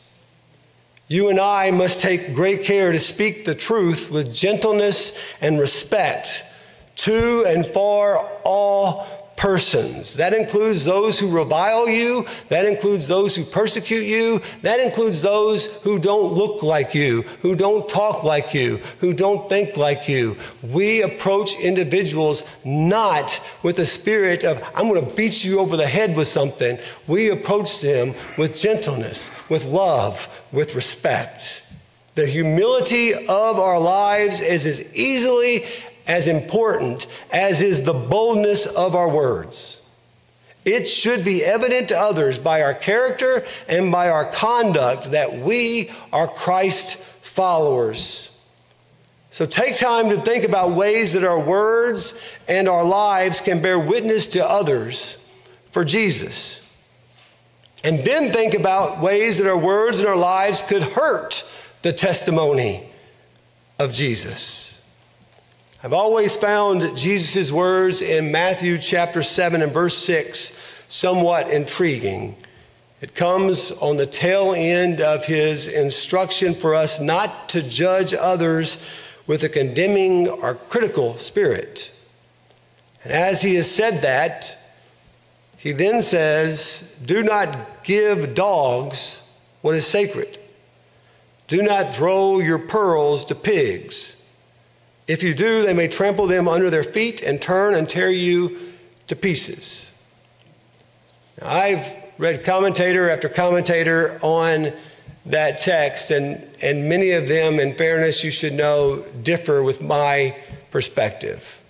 You 1.08 1.28
and 1.28 1.38
I 1.38 1.70
must 1.70 2.00
take 2.00 2.34
great 2.34 2.64
care 2.64 2.90
to 2.90 2.98
speak 2.98 3.44
the 3.44 3.54
truth 3.54 4.10
with 4.10 4.34
gentleness 4.34 5.18
and 5.42 5.60
respect 5.60 6.42
to 6.96 7.44
and 7.46 7.66
for 7.66 8.16
all 8.44 9.21
persons. 9.36 10.14
That 10.14 10.34
includes 10.34 10.84
those 10.84 11.18
who 11.18 11.36
revile 11.36 11.88
you, 11.88 12.26
that 12.48 12.64
includes 12.64 13.08
those 13.08 13.34
who 13.34 13.44
persecute 13.44 14.04
you, 14.04 14.40
that 14.62 14.80
includes 14.80 15.22
those 15.22 15.82
who 15.82 15.98
don't 15.98 16.34
look 16.34 16.62
like 16.62 16.94
you, 16.94 17.22
who 17.40 17.54
don't 17.54 17.88
talk 17.88 18.24
like 18.24 18.54
you, 18.54 18.78
who 19.00 19.12
don't 19.12 19.48
think 19.48 19.76
like 19.76 20.08
you. 20.08 20.36
We 20.62 21.02
approach 21.02 21.58
individuals 21.58 22.44
not 22.64 23.40
with 23.62 23.76
the 23.76 23.86
spirit 23.86 24.44
of, 24.44 24.62
I'm 24.74 24.88
going 24.88 25.04
to 25.04 25.16
beat 25.16 25.44
you 25.44 25.60
over 25.60 25.76
the 25.76 25.86
head 25.86 26.16
with 26.16 26.28
something. 26.28 26.78
We 27.06 27.30
approach 27.30 27.80
them 27.80 28.14
with 28.38 28.54
gentleness, 28.54 29.30
with 29.48 29.64
love, 29.64 30.28
with 30.52 30.74
respect. 30.74 31.66
The 32.14 32.26
humility 32.26 33.14
of 33.14 33.58
our 33.58 33.80
lives 33.80 34.40
is 34.40 34.66
as 34.66 34.94
easily 34.94 35.64
as 36.06 36.28
important 36.28 37.06
as 37.32 37.62
is 37.62 37.82
the 37.82 37.92
boldness 37.92 38.66
of 38.66 38.94
our 38.94 39.08
words. 39.08 39.78
It 40.64 40.86
should 40.86 41.24
be 41.24 41.44
evident 41.44 41.88
to 41.88 41.98
others 41.98 42.38
by 42.38 42.62
our 42.62 42.74
character 42.74 43.44
and 43.68 43.90
by 43.90 44.10
our 44.10 44.24
conduct 44.24 45.10
that 45.10 45.38
we 45.38 45.90
are 46.12 46.28
Christ 46.28 46.96
followers. 46.96 48.28
So 49.30 49.46
take 49.46 49.76
time 49.76 50.10
to 50.10 50.20
think 50.20 50.44
about 50.44 50.72
ways 50.72 51.14
that 51.14 51.24
our 51.24 51.40
words 51.40 52.22
and 52.46 52.68
our 52.68 52.84
lives 52.84 53.40
can 53.40 53.62
bear 53.62 53.78
witness 53.78 54.28
to 54.28 54.44
others 54.44 55.18
for 55.72 55.84
Jesus. 55.84 56.58
And 57.82 58.00
then 58.00 58.30
think 58.30 58.54
about 58.54 59.00
ways 59.00 59.38
that 59.38 59.48
our 59.48 59.58
words 59.58 59.98
and 59.98 60.08
our 60.08 60.16
lives 60.16 60.62
could 60.62 60.82
hurt 60.82 61.44
the 61.80 61.92
testimony 61.92 62.88
of 63.78 63.92
Jesus. 63.92 64.71
I've 65.84 65.92
always 65.92 66.36
found 66.36 66.96
Jesus' 66.96 67.50
words 67.50 68.02
in 68.02 68.30
Matthew 68.30 68.78
chapter 68.78 69.20
7 69.20 69.62
and 69.62 69.74
verse 69.74 69.98
6 69.98 70.84
somewhat 70.86 71.50
intriguing. 71.50 72.36
It 73.00 73.16
comes 73.16 73.72
on 73.72 73.96
the 73.96 74.06
tail 74.06 74.54
end 74.56 75.00
of 75.00 75.24
his 75.24 75.66
instruction 75.66 76.54
for 76.54 76.76
us 76.76 77.00
not 77.00 77.48
to 77.48 77.68
judge 77.68 78.14
others 78.14 78.88
with 79.26 79.42
a 79.42 79.48
condemning 79.48 80.28
or 80.28 80.54
critical 80.54 81.18
spirit. 81.18 82.00
And 83.02 83.12
as 83.12 83.42
he 83.42 83.56
has 83.56 83.68
said 83.68 84.02
that, 84.02 84.56
he 85.56 85.72
then 85.72 86.00
says, 86.00 86.96
Do 87.04 87.24
not 87.24 87.82
give 87.82 88.36
dogs 88.36 89.28
what 89.62 89.74
is 89.74 89.84
sacred. 89.84 90.38
Do 91.48 91.60
not 91.60 91.92
throw 91.92 92.38
your 92.38 92.60
pearls 92.60 93.24
to 93.24 93.34
pigs. 93.34 94.11
If 95.08 95.22
you 95.22 95.34
do, 95.34 95.64
they 95.64 95.74
may 95.74 95.88
trample 95.88 96.26
them 96.26 96.48
under 96.48 96.70
their 96.70 96.84
feet 96.84 97.22
and 97.22 97.40
turn 97.40 97.74
and 97.74 97.88
tear 97.88 98.10
you 98.10 98.58
to 99.08 99.16
pieces. 99.16 99.92
Now, 101.40 101.48
I've 101.48 101.86
read 102.18 102.44
commentator 102.44 103.10
after 103.10 103.28
commentator 103.28 104.18
on 104.22 104.72
that 105.26 105.58
text, 105.58 106.10
and, 106.10 106.44
and 106.62 106.88
many 106.88 107.12
of 107.12 107.28
them, 107.28 107.60
in 107.60 107.74
fairness, 107.74 108.24
you 108.24 108.30
should 108.30 108.52
know, 108.52 109.04
differ 109.22 109.62
with 109.62 109.80
my 109.80 110.36
perspective. 110.70 111.61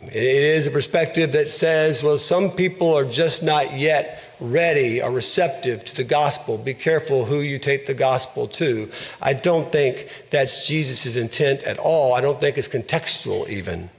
It 0.00 0.14
is 0.14 0.66
a 0.68 0.70
perspective 0.70 1.32
that 1.32 1.50
says, 1.50 2.04
well, 2.04 2.18
some 2.18 2.52
people 2.52 2.94
are 2.94 3.04
just 3.04 3.42
not 3.42 3.76
yet 3.76 4.22
ready 4.40 5.02
or 5.02 5.10
receptive 5.10 5.84
to 5.86 5.96
the 5.96 6.04
gospel. 6.04 6.56
Be 6.56 6.74
careful 6.74 7.24
who 7.24 7.40
you 7.40 7.58
take 7.58 7.86
the 7.86 7.94
gospel 7.94 8.46
to. 8.48 8.88
I 9.20 9.32
don't 9.32 9.72
think 9.72 10.26
that's 10.30 10.68
Jesus' 10.68 11.16
intent 11.16 11.64
at 11.64 11.78
all. 11.78 12.14
I 12.14 12.20
don't 12.20 12.40
think 12.40 12.56
it's 12.56 12.68
contextual, 12.68 13.48
even. 13.48 13.90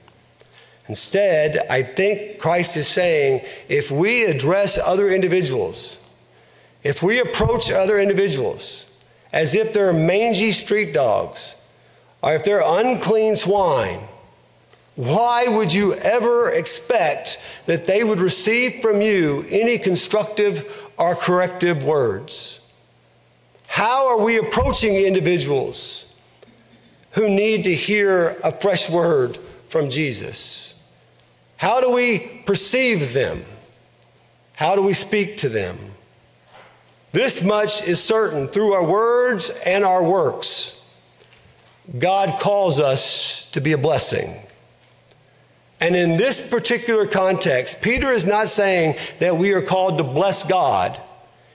Instead, 0.88 1.66
I 1.68 1.82
think 1.82 2.38
Christ 2.38 2.78
is 2.78 2.88
saying 2.88 3.44
if 3.68 3.90
we 3.90 4.24
address 4.24 4.78
other 4.78 5.10
individuals, 5.10 6.10
if 6.82 7.02
we 7.02 7.20
approach 7.20 7.70
other 7.70 7.98
individuals 7.98 8.86
as 9.32 9.54
if 9.54 9.74
they're 9.74 9.92
mangy 9.92 10.50
street 10.50 10.94
dogs, 10.94 11.56
or 12.22 12.34
if 12.34 12.44
they're 12.44 12.62
unclean 12.64 13.36
swine, 13.36 14.00
why 14.96 15.46
would 15.46 15.72
you 15.72 15.94
ever 15.94 16.50
expect 16.50 17.38
that 17.66 17.86
they 17.86 18.04
would 18.04 18.20
receive 18.20 18.82
from 18.82 19.00
you 19.00 19.44
any 19.48 19.78
constructive 19.78 20.90
or 20.98 21.14
corrective 21.14 21.84
words? 21.84 22.70
How 23.66 24.08
are 24.08 24.24
we 24.24 24.36
approaching 24.36 24.94
individuals 24.94 26.20
who 27.12 27.28
need 27.28 27.64
to 27.64 27.74
hear 27.74 28.36
a 28.44 28.52
fresh 28.52 28.90
word 28.90 29.38
from 29.68 29.90
Jesus? 29.90 30.74
How 31.56 31.80
do 31.80 31.90
we 31.90 32.42
perceive 32.44 33.12
them? 33.12 33.42
How 34.54 34.74
do 34.74 34.82
we 34.82 34.92
speak 34.92 35.38
to 35.38 35.48
them? 35.48 35.76
This 37.12 37.44
much 37.44 37.86
is 37.86 38.02
certain 38.02 38.48
through 38.48 38.72
our 38.72 38.84
words 38.84 39.50
and 39.64 39.84
our 39.84 40.04
works. 40.04 40.76
God 41.98 42.38
calls 42.40 42.80
us 42.80 43.50
to 43.52 43.60
be 43.60 43.72
a 43.72 43.78
blessing. 43.78 44.34
And 45.80 45.96
in 45.96 46.16
this 46.16 46.50
particular 46.50 47.06
context, 47.06 47.82
Peter 47.82 48.12
is 48.12 48.26
not 48.26 48.48
saying 48.48 48.96
that 49.18 49.36
we 49.36 49.52
are 49.52 49.62
called 49.62 49.98
to 49.98 50.04
bless 50.04 50.46
God. 50.46 51.00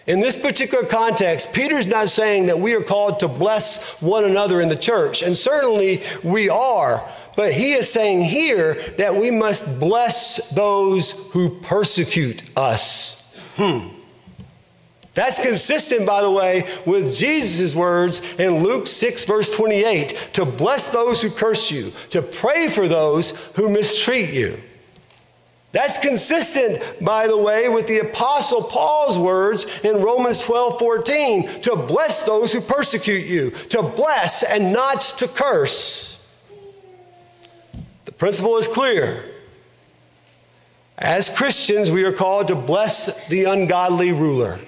In 0.07 0.19
this 0.19 0.39
particular 0.39 0.85
context, 0.85 1.53
Peter's 1.53 1.87
not 1.87 2.09
saying 2.09 2.47
that 2.47 2.59
we 2.59 2.75
are 2.75 2.81
called 2.81 3.19
to 3.19 3.27
bless 3.27 4.01
one 4.01 4.23
another 4.23 4.61
in 4.61 4.67
the 4.67 4.75
church. 4.75 5.23
And 5.23 5.35
certainly 5.35 6.03
we 6.23 6.49
are. 6.49 7.07
But 7.35 7.53
he 7.53 7.73
is 7.73 7.91
saying 7.91 8.23
here 8.23 8.75
that 8.97 9.15
we 9.15 9.31
must 9.31 9.79
bless 9.79 10.51
those 10.51 11.31
who 11.33 11.59
persecute 11.61 12.43
us. 12.57 13.35
Hmm. 13.55 13.94
That's 15.15 15.41
consistent, 15.41 16.05
by 16.05 16.21
the 16.21 16.29
way, 16.29 16.67
with 16.85 17.15
Jesus' 17.15 17.73
words 17.73 18.37
in 18.37 18.61
Luke 18.61 18.85
6, 18.85 19.23
verse 19.23 19.49
28 19.49 20.29
to 20.33 20.45
bless 20.45 20.91
those 20.91 21.21
who 21.21 21.29
curse 21.29 21.71
you, 21.71 21.91
to 22.09 22.21
pray 22.21 22.67
for 22.67 22.87
those 22.87 23.51
who 23.53 23.69
mistreat 23.69 24.33
you. 24.33 24.61
That's 25.71 25.97
consistent, 25.97 26.81
by 27.03 27.27
the 27.27 27.37
way, 27.37 27.69
with 27.69 27.87
the 27.87 27.99
Apostle 27.99 28.63
Paul's 28.63 29.17
words 29.17 29.65
in 29.85 30.01
Romans 30.01 30.43
12, 30.43 30.79
14 30.79 31.61
to 31.61 31.75
bless 31.77 32.23
those 32.25 32.51
who 32.51 32.59
persecute 32.59 33.25
you, 33.25 33.51
to 33.51 33.81
bless 33.81 34.43
and 34.43 34.73
not 34.73 34.99
to 35.17 35.29
curse. 35.29 36.13
The 38.03 38.11
principle 38.11 38.57
is 38.57 38.67
clear. 38.67 39.23
As 40.97 41.29
Christians, 41.29 41.89
we 41.89 42.03
are 42.03 42.13
called 42.13 42.49
to 42.49 42.55
bless 42.55 43.27
the 43.27 43.45
ungodly 43.45 44.11
ruler. 44.11 44.59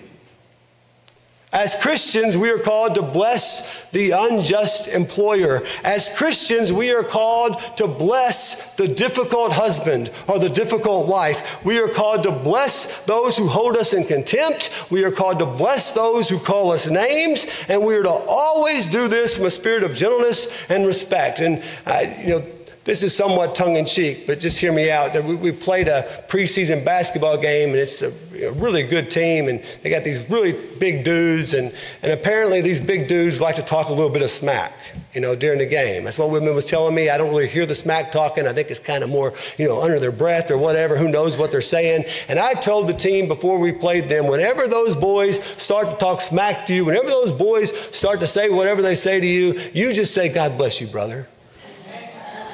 As 1.57 1.75
Christians, 1.75 2.37
we 2.37 2.51
are 2.51 2.59
called 2.59 2.93
to 2.93 3.01
bless 3.01 3.89
the 3.89 4.12
unjust 4.12 4.93
employer. 4.93 5.63
As 5.84 6.15
Christians, 6.15 6.71
we 6.71 6.93
are 6.93 7.01
called 7.01 7.60
to 7.77 7.88
bless 7.88 8.75
the 8.75 8.88
difficult 8.88 9.53
husband 9.53 10.12
or 10.27 10.38
the 10.38 10.49
difficult 10.49 11.08
wife. 11.08 11.65
We 11.65 11.79
are 11.79 11.88
called 11.88 12.21
to 12.23 12.32
bless 12.32 13.03
those 13.05 13.38
who 13.38 13.47
hold 13.47 13.75
us 13.75 13.93
in 13.93 14.03
contempt. 14.03 14.69
We 14.91 15.03
are 15.03 15.10
called 15.10 15.39
to 15.39 15.47
bless 15.47 15.93
those 15.93 16.29
who 16.29 16.38
call 16.38 16.69
us 16.69 16.88
names. 16.88 17.47
And 17.67 17.84
we 17.84 17.95
are 17.95 18.03
to 18.03 18.10
always 18.10 18.88
do 18.88 19.08
this 19.08 19.36
from 19.36 19.47
a 19.47 19.49
spirit 19.49 19.82
of 19.82 19.95
gentleness 19.95 20.69
and 20.69 20.86
respect. 20.86 21.39
And, 21.39 21.63
uh, 21.88 22.05
you 22.19 22.29
know, 22.36 22.45
this 22.88 23.04
is 23.04 23.13
somewhat 23.13 23.54
tongue 23.54 23.76
in 23.76 23.86
cheek, 23.86 24.26
but 24.26 24.39
just 24.39 24.62
hear 24.62 24.71
me 24.71 24.89
out. 24.89 25.13
We 25.21 25.52
played 25.52 25.89
a 25.89 26.04
preseason 26.30 26.86
basketball 26.86 27.38
game, 27.38 27.71
and 27.71 27.78
it's 27.78 28.02
a 28.02 28.52
really 28.54 28.82
good 28.82 29.12
team, 29.12 29.50
and 29.50 29.62
they 29.84 29.89
got 29.89 30.06
these 30.06 30.30
really 30.30 30.54
big 30.80 31.04
dudes, 31.04 31.54
and, 31.54 31.73
and 32.02 32.13
apparently 32.13 32.62
these 32.62 32.80
big 32.80 33.10
dudes 33.10 33.41
like 33.41 33.56
to 33.58 33.62
talk 33.62 33.89
a 33.89 33.93
little 33.93 34.10
bit 34.10 34.21
of 34.21 34.30
smack, 34.30 34.71
you 35.13 35.19
know, 35.19 35.36
during 35.36 35.60
the 35.60 35.65
game. 35.65 36.06
That's 36.06 36.17
what 36.17 36.30
women 36.30 36.56
was 36.56 36.63
telling 36.63 36.95
me. 36.95 37.10
I 37.10 37.17
don't 37.17 37.30
really 37.30 37.50
hear 37.50 37.65
the 37.65 37.76
smack 37.76 38.13
talking. 38.13 38.47
I 38.47 38.54
think 38.54 38.71
it's 38.71 38.80
kind 38.80 39.04
of 39.04 39.10
more, 39.10 39.34
you 39.58 39.67
know, 39.67 39.82
under 39.82 40.00
their 40.00 40.13
breath 40.13 40.50
or 40.50 40.58
whatever. 40.58 40.97
Who 40.97 41.10
knows 41.10 41.38
what 41.38 41.52
they're 41.52 41.60
saying? 41.60 42.06
And 42.30 42.39
I 42.39 42.54
told 42.54 42.88
the 42.88 42.93
team 42.93 43.28
before 43.28 43.60
we 43.60 43.73
played 43.73 44.08
them, 44.08 44.28
whenever 44.28 44.65
those 44.65 44.95
boys 44.95 45.43
start 45.62 45.89
to 45.89 45.97
talk 45.97 46.21
smack 46.21 46.65
to 46.67 46.73
you, 46.73 46.86
whenever 46.86 47.10
those 47.10 47.34
boys 47.34 47.78
start 47.93 48.21
to 48.21 48.28
say 48.28 48.50
whatever 48.50 48.82
they 48.82 48.95
say 48.95 49.19
to 49.19 49.28
you, 49.28 49.60
you 49.73 49.91
just 49.91 50.13
say, 50.13 50.34
God 50.34 50.58
bless 50.58 50.80
you, 50.80 50.88
brother. 50.88 51.28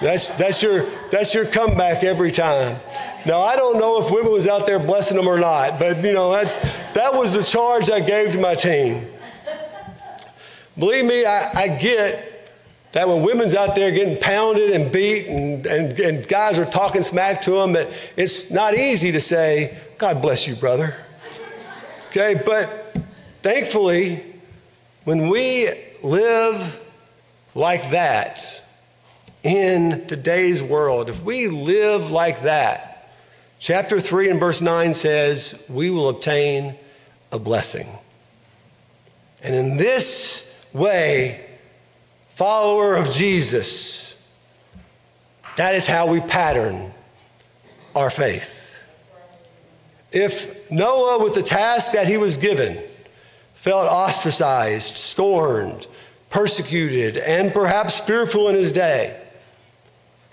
That's, 0.03 0.31
that's, 0.31 0.61
your, 0.61 0.83
that's 1.11 1.33
your 1.33 1.45
comeback 1.45 2.03
every 2.03 2.29
time. 2.29 2.77
Now, 3.25 3.39
I 3.39 3.55
don't 3.55 3.79
know 3.79 4.01
if 4.03 4.11
women 4.11 4.33
was 4.33 4.47
out 4.47 4.65
there 4.65 4.77
blessing 4.77 5.15
them 5.15 5.27
or 5.27 5.39
not, 5.39 5.79
but, 5.79 6.03
you 6.03 6.11
know, 6.11 6.29
that's, 6.29 6.57
that 6.91 7.13
was 7.13 7.31
the 7.31 7.41
charge 7.41 7.89
I 7.89 8.01
gave 8.01 8.33
to 8.33 8.37
my 8.37 8.53
team. 8.53 9.07
Believe 10.77 11.05
me, 11.05 11.23
I, 11.25 11.51
I 11.53 11.67
get 11.79 12.53
that 12.91 13.07
when 13.07 13.23
women's 13.23 13.55
out 13.55 13.75
there 13.75 13.91
getting 13.91 14.19
pounded 14.19 14.71
and 14.71 14.91
beat 14.91 15.27
and, 15.27 15.65
and, 15.65 15.97
and 15.97 16.27
guys 16.27 16.59
are 16.59 16.65
talking 16.65 17.01
smack 17.01 17.41
to 17.43 17.51
them, 17.51 17.71
that 17.71 17.87
it's 18.17 18.51
not 18.51 18.73
easy 18.73 19.13
to 19.13 19.21
say, 19.21 19.77
God 19.97 20.21
bless 20.21 20.49
you, 20.49 20.55
brother. 20.55 20.97
Okay, 22.09 22.41
but 22.45 22.93
thankfully, 23.41 24.21
when 25.05 25.29
we 25.29 25.69
live 26.03 26.81
like 27.55 27.89
that, 27.91 28.62
in 29.43 30.07
today's 30.07 30.63
world, 30.63 31.09
if 31.09 31.21
we 31.21 31.47
live 31.47 32.09
like 32.09 32.43
that, 32.43 33.11
chapter 33.59 33.99
3 33.99 34.29
and 34.29 34.39
verse 34.39 34.61
9 34.61 34.93
says, 34.93 35.65
we 35.69 35.89
will 35.89 36.09
obtain 36.09 36.75
a 37.31 37.39
blessing. 37.39 37.87
And 39.43 39.53
in 39.53 39.77
this 39.77 40.65
way, 40.73 41.45
follower 42.35 42.95
of 42.95 43.09
Jesus, 43.09 44.25
that 45.57 45.75
is 45.75 45.85
how 45.85 46.07
we 46.07 46.21
pattern 46.21 46.93
our 47.95 48.09
faith. 48.09 48.61
If 50.11 50.71
Noah, 50.71 51.21
with 51.23 51.33
the 51.33 51.43
task 51.43 51.91
that 51.91 52.07
he 52.07 52.17
was 52.17 52.37
given, 52.37 52.81
felt 53.55 53.91
ostracized, 53.91 54.95
scorned, 54.95 55.87
persecuted, 56.29 57.17
and 57.17 57.53
perhaps 57.53 57.99
fearful 57.99 58.47
in 58.47 58.55
his 58.55 58.71
day, 58.71 59.19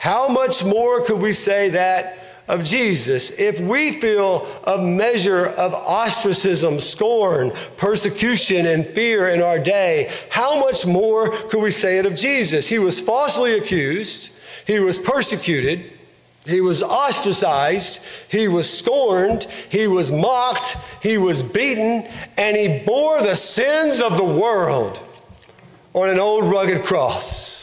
how 0.00 0.28
much 0.28 0.64
more 0.64 1.04
could 1.04 1.20
we 1.20 1.34
say 1.34 1.68
that 1.68 2.16
of 2.48 2.64
Jesus 2.64 3.30
if 3.32 3.60
we 3.60 4.00
feel 4.00 4.46
a 4.64 4.78
measure 4.78 5.48
of 5.48 5.74
ostracism, 5.74 6.80
scorn, 6.80 7.52
persecution, 7.76 8.64
and 8.64 8.86
fear 8.86 9.28
in 9.28 9.42
our 9.42 9.58
day? 9.58 10.10
How 10.30 10.58
much 10.58 10.86
more 10.86 11.28
could 11.28 11.60
we 11.60 11.70
say 11.70 11.98
it 11.98 12.06
of 12.06 12.14
Jesus? 12.14 12.66
He 12.66 12.78
was 12.78 12.98
falsely 12.98 13.58
accused, 13.58 14.34
he 14.66 14.80
was 14.80 14.98
persecuted. 14.98 15.92
He 16.46 16.62
was 16.62 16.82
ostracized, 16.82 18.02
he 18.30 18.48
was 18.48 18.66
scorned, 18.66 19.44
he 19.68 19.86
was 19.86 20.10
mocked, 20.10 20.78
he 21.02 21.18
was 21.18 21.42
beaten, 21.42 22.08
and 22.38 22.56
he 22.56 22.82
bore 22.86 23.20
the 23.20 23.36
sins 23.36 24.00
of 24.00 24.16
the 24.16 24.24
world 24.24 25.02
on 25.92 26.08
an 26.08 26.18
old 26.18 26.46
rugged 26.50 26.82
cross. 26.84 27.59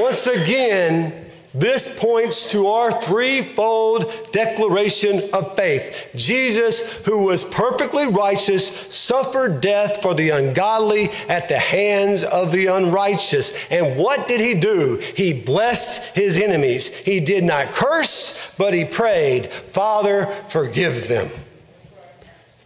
Once 0.00 0.26
again, 0.26 1.26
this 1.54 1.98
points 1.98 2.52
to 2.52 2.66
our 2.66 2.92
threefold 2.92 4.12
declaration 4.30 5.22
of 5.32 5.56
faith. 5.56 6.10
Jesus, 6.14 7.02
who 7.06 7.24
was 7.24 7.44
perfectly 7.44 8.06
righteous, 8.06 8.68
suffered 8.94 9.62
death 9.62 10.02
for 10.02 10.14
the 10.14 10.30
ungodly 10.30 11.08
at 11.30 11.48
the 11.48 11.58
hands 11.58 12.22
of 12.22 12.52
the 12.52 12.66
unrighteous. 12.66 13.70
And 13.70 13.96
what 13.96 14.28
did 14.28 14.40
he 14.40 14.52
do? 14.52 14.96
He 15.14 15.32
blessed 15.32 16.14
his 16.14 16.36
enemies. 16.36 16.94
He 17.04 17.20
did 17.20 17.42
not 17.42 17.72
curse, 17.72 18.54
but 18.58 18.74
he 18.74 18.84
prayed, 18.84 19.46
Father, 19.46 20.26
forgive 20.26 21.08
them. 21.08 21.30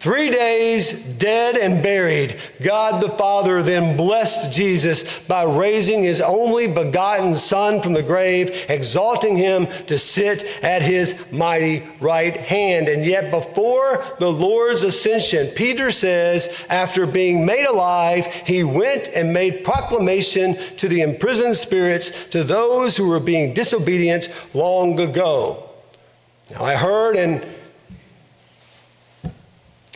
Three 0.00 0.30
days 0.30 1.04
dead 1.04 1.58
and 1.58 1.82
buried, 1.82 2.40
God 2.62 3.02
the 3.02 3.10
Father 3.10 3.62
then 3.62 3.98
blessed 3.98 4.50
Jesus 4.50 5.18
by 5.18 5.44
raising 5.44 6.02
his 6.02 6.22
only 6.22 6.68
begotten 6.68 7.36
Son 7.36 7.82
from 7.82 7.92
the 7.92 8.02
grave, 8.02 8.64
exalting 8.70 9.36
him 9.36 9.66
to 9.88 9.98
sit 9.98 10.42
at 10.64 10.80
his 10.80 11.30
mighty 11.30 11.82
right 12.00 12.34
hand. 12.34 12.88
And 12.88 13.04
yet, 13.04 13.30
before 13.30 14.02
the 14.18 14.32
Lord's 14.32 14.84
ascension, 14.84 15.48
Peter 15.48 15.90
says, 15.90 16.64
after 16.70 17.04
being 17.06 17.44
made 17.44 17.66
alive, 17.66 18.24
he 18.24 18.64
went 18.64 19.08
and 19.14 19.34
made 19.34 19.64
proclamation 19.64 20.56
to 20.78 20.88
the 20.88 21.02
imprisoned 21.02 21.56
spirits, 21.56 22.30
to 22.30 22.42
those 22.42 22.96
who 22.96 23.06
were 23.06 23.20
being 23.20 23.52
disobedient 23.52 24.30
long 24.54 24.98
ago. 24.98 25.68
Now, 26.52 26.64
I 26.64 26.76
heard 26.76 27.16
and 27.16 27.44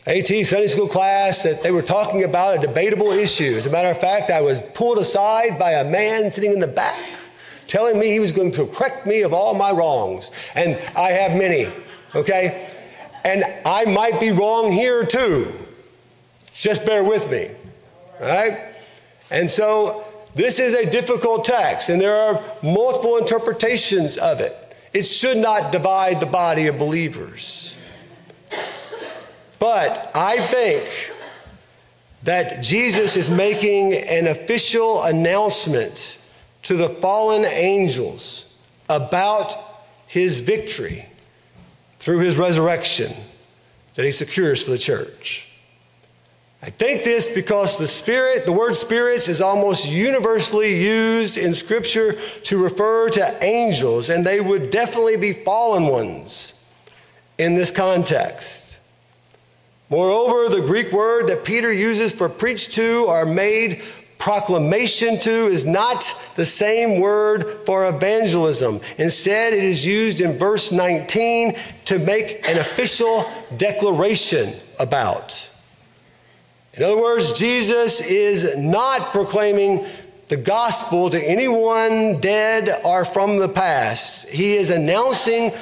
AT 0.06 0.26
Sunday 0.26 0.66
school 0.66 0.86
class 0.86 1.42
that 1.44 1.62
they 1.62 1.70
were 1.70 1.82
talking 1.82 2.24
about 2.24 2.58
a 2.58 2.66
debatable 2.66 3.10
issue. 3.10 3.54
As 3.56 3.64
a 3.64 3.70
matter 3.70 3.88
of 3.88 3.98
fact, 3.98 4.30
I 4.30 4.42
was 4.42 4.60
pulled 4.60 4.98
aside 4.98 5.58
by 5.58 5.72
a 5.72 5.84
man 5.84 6.30
sitting 6.30 6.52
in 6.52 6.60
the 6.60 6.66
back 6.66 7.14
telling 7.66 7.98
me 7.98 8.10
he 8.10 8.20
was 8.20 8.30
going 8.30 8.52
to 8.52 8.66
correct 8.66 9.06
me 9.06 9.22
of 9.22 9.32
all 9.32 9.54
my 9.54 9.70
wrongs. 9.70 10.30
And 10.54 10.76
I 10.94 11.10
have 11.10 11.36
many, 11.36 11.72
okay? 12.14 12.70
And 13.24 13.44
I 13.64 13.86
might 13.86 14.20
be 14.20 14.30
wrong 14.30 14.70
here 14.70 15.06
too. 15.06 15.52
Just 16.52 16.84
bear 16.84 17.02
with 17.02 17.30
me, 17.30 17.50
all 18.20 18.26
right? 18.26 18.58
And 19.30 19.48
so 19.48 20.04
this 20.34 20.58
is 20.58 20.74
a 20.74 20.88
difficult 20.88 21.44
text, 21.44 21.88
and 21.88 22.00
there 22.00 22.14
are 22.14 22.42
multiple 22.62 23.16
interpretations 23.16 24.18
of 24.18 24.40
it. 24.40 24.54
It 24.92 25.04
should 25.04 25.38
not 25.38 25.72
divide 25.72 26.20
the 26.20 26.26
body 26.26 26.66
of 26.66 26.78
believers. 26.78 27.76
But 29.64 30.10
I 30.14 30.36
think 30.36 30.84
that 32.22 32.62
Jesus 32.62 33.16
is 33.16 33.30
making 33.30 33.94
an 33.94 34.26
official 34.26 35.02
announcement 35.04 36.22
to 36.64 36.76
the 36.76 36.90
fallen 36.90 37.46
angels 37.46 38.58
about 38.90 39.54
his 40.06 40.40
victory 40.40 41.06
through 41.98 42.18
his 42.18 42.36
resurrection 42.36 43.10
that 43.94 44.04
he 44.04 44.12
secures 44.12 44.62
for 44.62 44.72
the 44.72 44.76
church. 44.76 45.48
I 46.60 46.68
think 46.68 47.02
this 47.02 47.34
because 47.34 47.78
the 47.78 47.88
spirit, 47.88 48.44
the 48.44 48.52
word 48.52 48.76
spirits, 48.76 49.28
is 49.28 49.40
almost 49.40 49.90
universally 49.90 50.78
used 50.84 51.38
in 51.38 51.54
Scripture 51.54 52.18
to 52.42 52.62
refer 52.62 53.08
to 53.08 53.42
angels, 53.42 54.10
and 54.10 54.26
they 54.26 54.42
would 54.42 54.70
definitely 54.70 55.16
be 55.16 55.32
fallen 55.32 55.86
ones 55.86 56.68
in 57.38 57.54
this 57.54 57.70
context. 57.70 58.63
Moreover, 59.94 60.48
the 60.48 60.60
Greek 60.60 60.90
word 60.90 61.28
that 61.28 61.44
Peter 61.44 61.72
uses 61.72 62.12
for 62.12 62.28
preach 62.28 62.74
to 62.74 63.04
or 63.06 63.24
made 63.24 63.80
proclamation 64.18 65.20
to 65.20 65.30
is 65.30 65.64
not 65.64 66.00
the 66.34 66.44
same 66.44 67.00
word 67.00 67.60
for 67.64 67.86
evangelism. 67.86 68.80
Instead, 68.98 69.52
it 69.52 69.62
is 69.62 69.86
used 69.86 70.20
in 70.20 70.36
verse 70.36 70.72
19 70.72 71.56
to 71.84 72.00
make 72.00 72.44
an 72.48 72.58
official 72.58 73.24
declaration 73.56 74.52
about. 74.80 75.48
In 76.72 76.82
other 76.82 77.00
words, 77.00 77.32
Jesus 77.38 78.00
is 78.00 78.58
not 78.58 79.12
proclaiming 79.12 79.86
the 80.26 80.36
gospel 80.36 81.08
to 81.10 81.22
anyone 81.22 82.20
dead 82.20 82.80
or 82.84 83.04
from 83.04 83.38
the 83.38 83.48
past. 83.48 84.28
He 84.28 84.56
is 84.56 84.70
announcing 84.70 85.52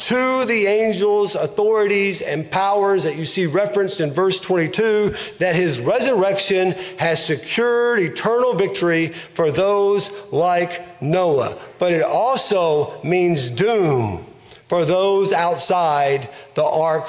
to 0.00 0.44
the 0.46 0.66
angels, 0.66 1.34
authorities, 1.34 2.22
and 2.22 2.50
powers 2.50 3.04
that 3.04 3.16
you 3.16 3.24
see 3.24 3.46
referenced 3.46 4.00
in 4.00 4.12
verse 4.12 4.40
22 4.40 5.14
that 5.38 5.54
his 5.54 5.80
resurrection 5.80 6.72
has 6.98 7.24
secured 7.24 8.00
eternal 8.00 8.54
victory 8.54 9.08
for 9.08 9.50
those 9.50 10.32
like 10.32 11.02
Noah. 11.02 11.58
But 11.78 11.92
it 11.92 12.02
also 12.02 13.02
means 13.02 13.50
doom 13.50 14.24
for 14.68 14.84
those 14.84 15.32
outside 15.32 16.28
the 16.54 16.64
ark 16.64 17.08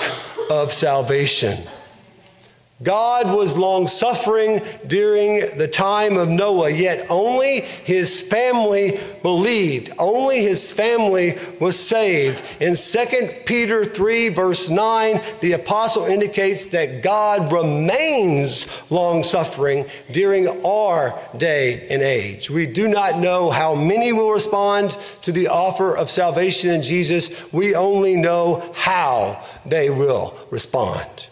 of 0.50 0.74
salvation. 0.74 1.58
God 2.84 3.36
was 3.36 3.56
long 3.56 3.88
suffering 3.88 4.62
during 4.88 5.58
the 5.58 5.68
time 5.68 6.18
of 6.18 6.30
Noah, 6.30 6.70
yet 6.70 7.06
only 7.10 7.62
his 7.62 8.22
family 8.22 9.00
believed. 9.22 9.92
Only 10.00 10.42
his 10.42 10.72
family 10.72 11.38
was 11.60 11.78
saved. 11.80 12.44
In 12.60 12.76
2 12.76 13.44
Peter 13.46 13.86
3, 13.86 14.30
verse 14.30 14.70
9, 14.70 15.22
the 15.42 15.52
apostle 15.54 16.06
indicates 16.06 16.68
that 16.68 17.04
God 17.04 17.52
remains 17.52 18.90
long 18.92 19.24
suffering 19.24 19.86
during 20.12 20.48
our 20.66 21.20
day 21.38 21.88
and 21.90 22.02
age. 22.02 22.50
We 22.50 22.66
do 22.66 22.88
not 22.88 23.20
know 23.20 23.52
how 23.52 23.76
many 23.76 24.12
will 24.12 24.32
respond 24.32 24.92
to 25.22 25.32
the 25.32 25.50
offer 25.50 25.96
of 25.96 26.10
salvation 26.10 26.72
in 26.72 26.82
Jesus, 26.82 27.52
we 27.54 27.76
only 27.76 28.16
know 28.16 28.72
how 28.74 29.44
they 29.66 29.90
will 29.90 30.36
respond. 30.50 31.31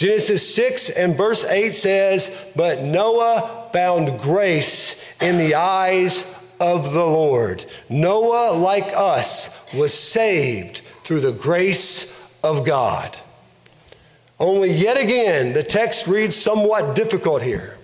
Genesis 0.00 0.54
6 0.54 0.88
and 0.96 1.14
verse 1.14 1.44
8 1.44 1.74
says, 1.74 2.50
But 2.56 2.80
Noah 2.80 3.68
found 3.70 4.18
grace 4.18 5.14
in 5.20 5.36
the 5.36 5.56
eyes 5.56 6.42
of 6.58 6.94
the 6.94 7.04
Lord. 7.04 7.66
Noah, 7.90 8.56
like 8.56 8.96
us, 8.96 9.70
was 9.74 9.92
saved 9.92 10.78
through 10.78 11.20
the 11.20 11.32
grace 11.32 12.34
of 12.42 12.64
God. 12.64 13.14
Only 14.38 14.72
yet 14.72 14.96
again, 14.96 15.52
the 15.52 15.62
text 15.62 16.06
reads 16.06 16.34
somewhat 16.34 16.96
difficult 16.96 17.42
here. 17.42 17.76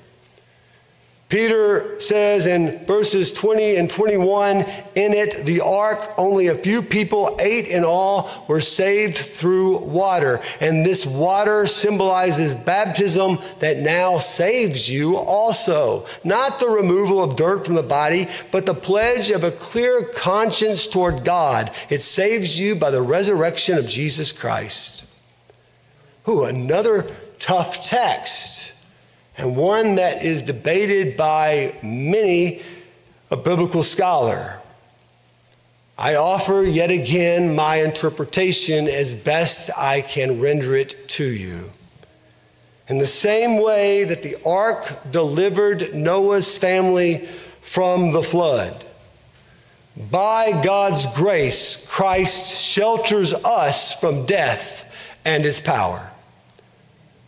Peter 1.28 1.98
says 1.98 2.46
in 2.46 2.84
verses 2.86 3.32
20 3.32 3.76
and 3.76 3.90
21 3.90 4.58
in 4.58 5.12
it, 5.12 5.44
the 5.44 5.60
ark, 5.60 6.14
only 6.16 6.46
a 6.46 6.54
few 6.54 6.80
people, 6.82 7.36
eight 7.40 7.66
in 7.66 7.82
all, 7.84 8.30
were 8.46 8.60
saved 8.60 9.16
through 9.16 9.78
water. 9.78 10.40
And 10.60 10.86
this 10.86 11.04
water 11.04 11.66
symbolizes 11.66 12.54
baptism 12.54 13.38
that 13.58 13.78
now 13.78 14.20
saves 14.20 14.88
you 14.88 15.16
also. 15.16 16.06
Not 16.22 16.60
the 16.60 16.68
removal 16.68 17.20
of 17.20 17.34
dirt 17.34 17.66
from 17.66 17.74
the 17.74 17.82
body, 17.82 18.28
but 18.52 18.64
the 18.64 18.74
pledge 18.74 19.32
of 19.32 19.42
a 19.42 19.50
clear 19.50 20.04
conscience 20.14 20.86
toward 20.86 21.24
God. 21.24 21.72
It 21.90 22.02
saves 22.02 22.60
you 22.60 22.76
by 22.76 22.92
the 22.92 23.02
resurrection 23.02 23.76
of 23.76 23.88
Jesus 23.88 24.30
Christ. 24.30 25.06
Ooh, 26.28 26.44
another 26.44 27.04
tough 27.40 27.84
text 27.84 28.75
and 29.38 29.56
one 29.56 29.96
that 29.96 30.24
is 30.24 30.42
debated 30.42 31.16
by 31.16 31.74
many 31.82 32.62
a 33.30 33.36
biblical 33.36 33.82
scholar. 33.82 34.60
I 35.98 36.14
offer 36.14 36.62
yet 36.62 36.90
again 36.90 37.54
my 37.54 37.76
interpretation 37.76 38.86
as 38.86 39.14
best 39.14 39.70
I 39.76 40.02
can 40.02 40.40
render 40.40 40.76
it 40.76 41.08
to 41.10 41.24
you. 41.24 41.70
In 42.88 42.98
the 42.98 43.06
same 43.06 43.60
way 43.60 44.04
that 44.04 44.22
the 44.22 44.36
ark 44.46 44.86
delivered 45.10 45.94
Noah's 45.94 46.56
family 46.56 47.26
from 47.60 48.12
the 48.12 48.22
flood, 48.22 48.84
by 50.10 50.60
God's 50.62 51.06
grace, 51.16 51.90
Christ 51.90 52.62
shelters 52.62 53.32
us 53.32 53.98
from 53.98 54.26
death 54.26 54.94
and 55.24 55.42
his 55.42 55.58
power. 55.58 56.12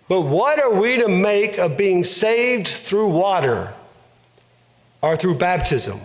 But 0.09 0.23
what 0.23 0.59
are 0.59 0.81
we 0.81 0.97
to 0.97 1.09
make 1.09 1.59
of 1.59 1.77
being 1.77 2.03
saved 2.03 2.66
through 2.66 3.11
water 3.11 3.75
or 5.03 5.16
through 5.16 5.37
baptism? 5.37 6.01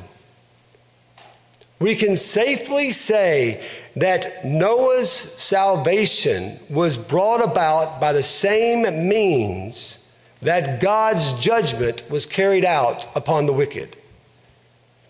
We 1.80 1.96
can 1.96 2.16
safely 2.18 2.92
say 2.92 3.66
that 3.96 4.46
Noah's 4.46 5.10
salvation 5.10 6.58
was 6.70 6.98
brought 6.98 7.44
about 7.44 8.02
by 8.02 8.12
the 8.14 8.24
same 8.24 9.08
means 9.08 10.12
that 10.42 10.82
God's 10.82 11.40
judgment 11.40 12.04
was 12.10 12.26
carried 12.26 12.66
out 12.66 13.06
upon 13.16 13.46
the 13.46 13.54
wicked. 13.54 13.96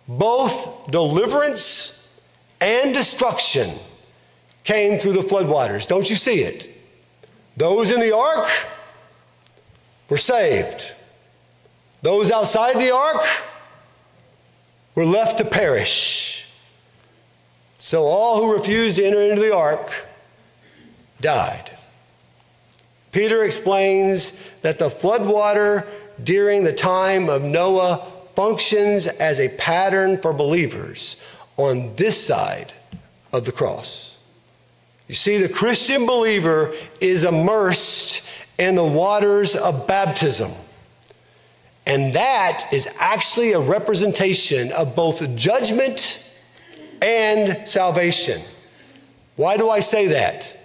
Both 0.08 0.92
deliverance 0.92 2.22
and 2.62 2.94
destruction 2.94 3.70
came 4.64 5.00
through 5.00 5.14
the 5.14 5.22
floodwaters. 5.22 5.88
Don't 5.88 6.10
you 6.10 6.16
see 6.16 6.42
it? 6.42 6.70
Those 7.58 7.92
in 7.92 8.00
the 8.00 8.16
ark 8.16 8.48
were 10.14 10.18
saved. 10.18 10.92
Those 12.04 12.32
outside 12.32 12.76
the 12.76 12.94
ark 12.94 13.24
were 14.94 15.06
left 15.06 15.40
to 15.40 15.44
perish. 15.44 16.48
So 17.80 18.04
all 18.04 18.40
who 18.40 18.54
refused 18.54 18.98
to 18.98 19.06
enter 19.06 19.24
into 19.24 19.42
the 19.42 19.56
ark 19.56 20.06
died. 21.20 21.72
Peter 23.12 23.42
explains 23.42 24.48
that 24.62 24.78
the 24.78 24.90
floodwater 24.90 25.88
during 26.24 26.64
the 26.64 26.74
time 26.74 27.28
of 27.28 27.42
Noah 27.42 27.98
functions 28.36 29.08
as 29.08 29.40
a 29.40 29.50
pattern 29.58 30.20
for 30.20 30.32
believers 30.32 31.26
on 31.58 31.96
this 31.96 32.24
side 32.24 32.72
of 33.32 33.46
the 33.46 33.52
cross. 33.52 34.20
You 35.08 35.16
see, 35.16 35.38
the 35.38 35.50
Christian 35.50 36.06
believer 36.06 36.72
is 37.02 37.24
immersed 37.24 38.43
in 38.58 38.76
the 38.76 38.84
waters 38.84 39.56
of 39.56 39.88
baptism. 39.88 40.52
And 41.86 42.14
that 42.14 42.70
is 42.72 42.88
actually 43.00 43.54
a 43.54 43.60
representation 43.60 44.72
of 44.72 44.96
both 44.96 45.36
judgment 45.36 46.20
and 47.02 47.68
salvation. 47.68 48.40
Why 49.36 49.58
do 49.58 49.70
I 49.70 49.80
say 49.82 50.08
that? 50.08 50.58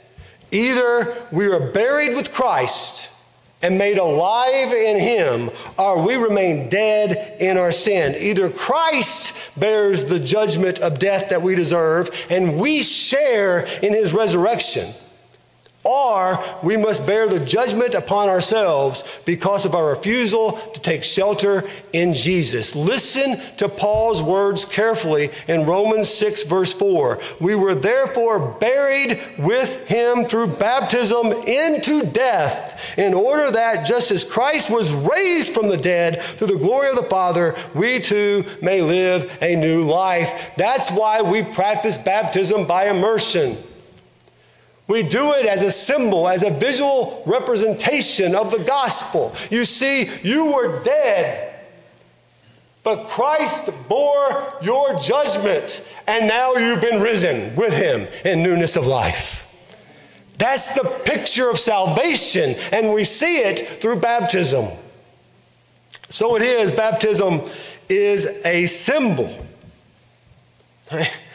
Either 0.51 1.16
we 1.33 1.46
are 1.46 1.72
buried 1.72 2.14
with 2.14 2.33
Christ 2.33 3.12
and 3.61 3.77
made 3.77 3.98
alive 3.98 4.72
in 4.72 5.01
Him, 5.01 5.51
or 5.77 6.01
we 6.01 6.14
remain 6.14 6.68
dead 6.68 7.40
in 7.40 7.59
our 7.59 7.72
sin. 7.72 8.14
Either 8.16 8.48
Christ 8.48 9.59
bears 9.59 10.05
the 10.05 10.20
judgment 10.20 10.79
of 10.79 11.01
death 11.01 11.31
that 11.31 11.42
we 11.42 11.57
deserve, 11.57 12.09
and 12.31 12.57
we 12.57 12.83
share 12.83 13.66
in 13.83 13.92
His 13.92 14.12
resurrection 14.12 14.85
or 15.88 16.38
we 16.62 16.77
must 16.77 17.07
bear 17.07 17.27
the 17.27 17.40
judgment 17.40 17.94
upon 17.94 18.29
ourselves 18.29 19.03
because 19.24 19.64
of 19.64 19.74
our 19.74 19.88
refusal 19.88 20.53
to 20.53 20.81
take 20.83 21.03
shelter 21.03 21.62
in 21.94 22.12
Jesus. 22.12 22.77
Listen 22.77 23.40
to 23.57 23.70
Paul's 23.70 24.22
words 24.22 24.66
carefully 24.66 25.31
in 25.46 25.64
Romans 25.64 26.11
6, 26.11 26.42
verse 26.42 26.74
4. 26.74 27.18
We 27.40 27.55
were 27.55 27.74
therefore 27.74 28.59
buried 28.61 29.18
with 29.38 29.88
him 29.88 30.27
through 30.27 30.59
baptism 30.59 31.33
into 31.46 32.05
death, 32.05 32.98
in 32.98 33.14
order 33.14 33.51
that 33.51 33.87
just 33.87 34.11
as 34.11 34.24
Christ 34.24 34.70
was 34.70 34.92
raised 34.92 35.55
from 35.55 35.68
the 35.68 35.79
dead 35.79 36.20
through 36.20 36.48
the 36.48 36.59
glory 36.59 36.90
of 36.90 36.96
the 36.96 37.03
Father, 37.05 37.55
we 37.74 37.98
too 37.98 38.44
may 38.61 38.83
live 38.83 39.38
a 39.40 39.57
new 39.57 39.85
life. 39.85 40.53
That's 40.57 40.90
why 40.90 41.22
we 41.22 41.42
practice 41.42 41.96
baptism 41.96 42.66
by 42.66 42.90
immersion. 42.90 43.57
We 44.88 45.03
do 45.03 45.35
it 45.35 45.44
as 45.44 45.62
a 45.62 45.70
symbol, 45.70 46.27
as 46.27 46.42
a 46.42 46.51
visual 46.51 47.22
representation 47.27 48.35
of 48.35 48.51
the 48.51 48.64
gospel. 48.64 49.35
You 49.51 49.66
see, 49.66 50.09
you 50.22 50.46
were 50.46 50.83
dead, 50.83 51.61
but 52.83 53.07
Christ 53.07 53.88
bore 53.88 54.55
your 54.62 54.98
judgment, 54.98 55.87
and 56.07 56.27
now 56.27 56.55
you've 56.55 56.81
been 56.81 57.03
risen 57.03 57.55
with 57.55 57.77
him 57.77 58.09
in 58.24 58.42
newness 58.42 58.77
of 58.77 58.87
life. 58.87 59.44
That's 60.38 60.74
the 60.74 61.03
picture 61.05 61.51
of 61.51 61.59
salvation, 61.59 62.55
and 62.72 62.94
we 62.94 63.05
see 63.05 63.38
it 63.38 63.68
through 63.68 64.01
baptism. 64.01 64.68
So 66.09 66.37
it 66.37 66.42
is, 66.42 66.72
baptism 66.72 67.42
is 67.90 68.40
a 68.46 68.64
symbol. 68.64 69.46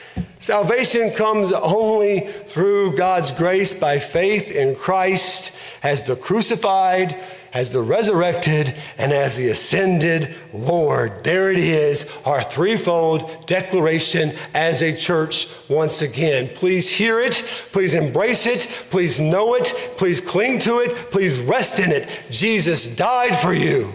Salvation 0.43 1.11
comes 1.11 1.53
only 1.53 2.19
through 2.19 2.97
God's 2.97 3.31
grace 3.31 3.73
by 3.73 3.97
faith 3.97 4.53
in 4.53 4.75
Christ 4.75 5.57
as 5.81 6.03
the 6.03 6.17
crucified, 6.17 7.15
as 7.53 7.71
the 7.71 7.81
resurrected, 7.81 8.75
and 8.97 9.13
as 9.13 9.37
the 9.37 9.47
ascended 9.47 10.35
Lord. 10.51 11.23
There 11.23 11.49
it 11.49 11.59
is, 11.59 12.21
our 12.25 12.43
threefold 12.43 13.45
declaration 13.45 14.33
as 14.53 14.81
a 14.81 14.93
church 14.93 15.47
once 15.69 16.01
again. 16.01 16.49
Please 16.55 16.93
hear 16.93 17.21
it, 17.21 17.35
please 17.71 17.93
embrace 17.93 18.45
it, 18.45 18.67
please 18.89 19.21
know 19.21 19.53
it, 19.53 19.67
please 19.95 20.19
cling 20.19 20.59
to 20.59 20.79
it, 20.79 20.89
please 21.09 21.39
rest 21.39 21.79
in 21.79 21.89
it. 21.89 22.09
Jesus 22.29 22.97
died 22.97 23.37
for 23.37 23.53
you, 23.53 23.93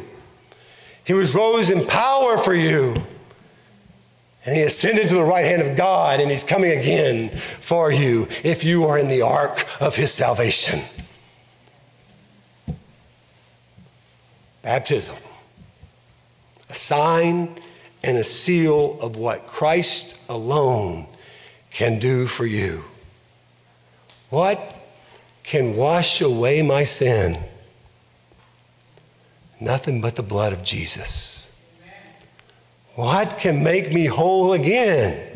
He 1.05 1.13
was 1.13 1.35
rose 1.35 1.69
in 1.69 1.87
power 1.87 2.39
for 2.39 2.55
you. 2.55 2.95
And 4.49 4.57
he 4.57 4.63
ascended 4.63 5.11
to 5.11 5.15
the 5.15 5.25
right 5.25 5.45
hand 5.45 5.61
of 5.61 5.77
God, 5.77 6.21
and 6.21 6.31
he's 6.31 6.43
coming 6.43 6.71
again 6.71 7.29
for 7.29 7.93
you 7.93 8.29
if 8.43 8.65
you 8.65 8.85
are 8.85 8.97
in 8.97 9.07
the 9.07 9.21
ark 9.21 9.67
of 9.79 9.95
his 9.95 10.11
salvation. 10.11 10.81
Baptism, 14.63 15.17
a 16.71 16.75
sign 16.75 17.61
and 18.03 18.17
a 18.17 18.25
seal 18.25 18.99
of 19.03 19.17
what 19.17 19.47
Christ 19.47 20.19
alone 20.31 21.05
can 21.71 21.99
do 21.99 22.27
for 22.27 22.47
you. 22.47 22.85
What 24.31 24.59
can 25.43 25.77
wash 25.77 26.23
away 26.23 26.63
my 26.63 26.85
sin? 26.85 27.37
Nothing 29.61 30.01
but 30.01 30.17
the 30.17 30.23
blood 30.23 30.55
of 30.55 30.65
Jesus. 30.65 31.38
What 32.99 33.39
can 33.39 33.63
make 33.63 33.93
me 33.93 34.07
whole 34.07 34.55
again? 34.55 35.28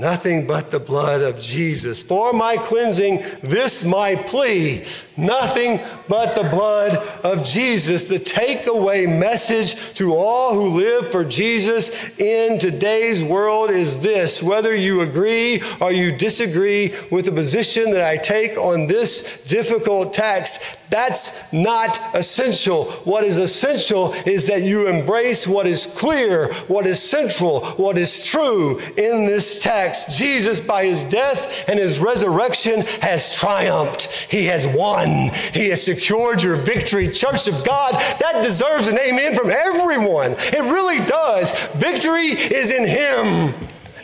Nothing 0.00 0.46
but 0.46 0.70
the 0.70 0.80
blood 0.80 1.20
of 1.20 1.38
Jesus. 1.38 2.02
For 2.02 2.32
my 2.32 2.56
cleansing, 2.56 3.22
this 3.42 3.84
my 3.84 4.16
plea. 4.16 4.82
Nothing 5.18 5.78
but 6.08 6.34
the 6.34 6.48
blood 6.48 6.96
of 7.22 7.44
Jesus. 7.44 8.04
The 8.04 8.18
takeaway 8.18 9.06
message 9.06 9.92
to 9.98 10.14
all 10.14 10.54
who 10.54 10.68
live 10.68 11.12
for 11.12 11.22
Jesus 11.22 11.90
in 12.18 12.58
today's 12.58 13.22
world 13.22 13.68
is 13.68 14.00
this 14.00 14.42
whether 14.42 14.74
you 14.74 15.02
agree 15.02 15.60
or 15.82 15.92
you 15.92 16.16
disagree 16.16 16.94
with 17.10 17.26
the 17.26 17.32
position 17.32 17.90
that 17.90 18.02
I 18.02 18.16
take 18.16 18.56
on 18.56 18.86
this 18.86 19.44
difficult 19.44 20.14
text, 20.14 20.88
that's 20.90 21.52
not 21.52 22.00
essential. 22.14 22.86
What 23.04 23.22
is 23.22 23.38
essential 23.38 24.12
is 24.24 24.46
that 24.46 24.62
you 24.62 24.88
embrace 24.88 25.46
what 25.46 25.66
is 25.66 25.86
clear, 25.86 26.52
what 26.64 26.86
is 26.86 27.00
central, 27.00 27.60
what 27.72 27.98
is 27.98 28.26
true 28.26 28.78
in 28.96 29.26
this 29.26 29.60
text. 29.60 29.89
Jesus, 30.16 30.60
by 30.60 30.84
his 30.84 31.04
death 31.04 31.68
and 31.68 31.78
his 31.78 32.00
resurrection, 32.00 32.82
has 33.02 33.36
triumphed. 33.38 34.04
He 34.30 34.46
has 34.46 34.66
won. 34.66 35.30
He 35.52 35.68
has 35.68 35.82
secured 35.82 36.42
your 36.42 36.56
victory. 36.56 37.08
Church 37.08 37.48
of 37.48 37.64
God, 37.64 37.94
that 37.94 38.42
deserves 38.42 38.88
an 38.88 38.98
amen 38.98 39.34
from 39.34 39.50
everyone. 39.50 40.32
It 40.38 40.62
really 40.62 41.04
does. 41.06 41.52
Victory 41.74 42.28
is 42.28 42.70
in 42.70 42.86
him, 42.86 43.54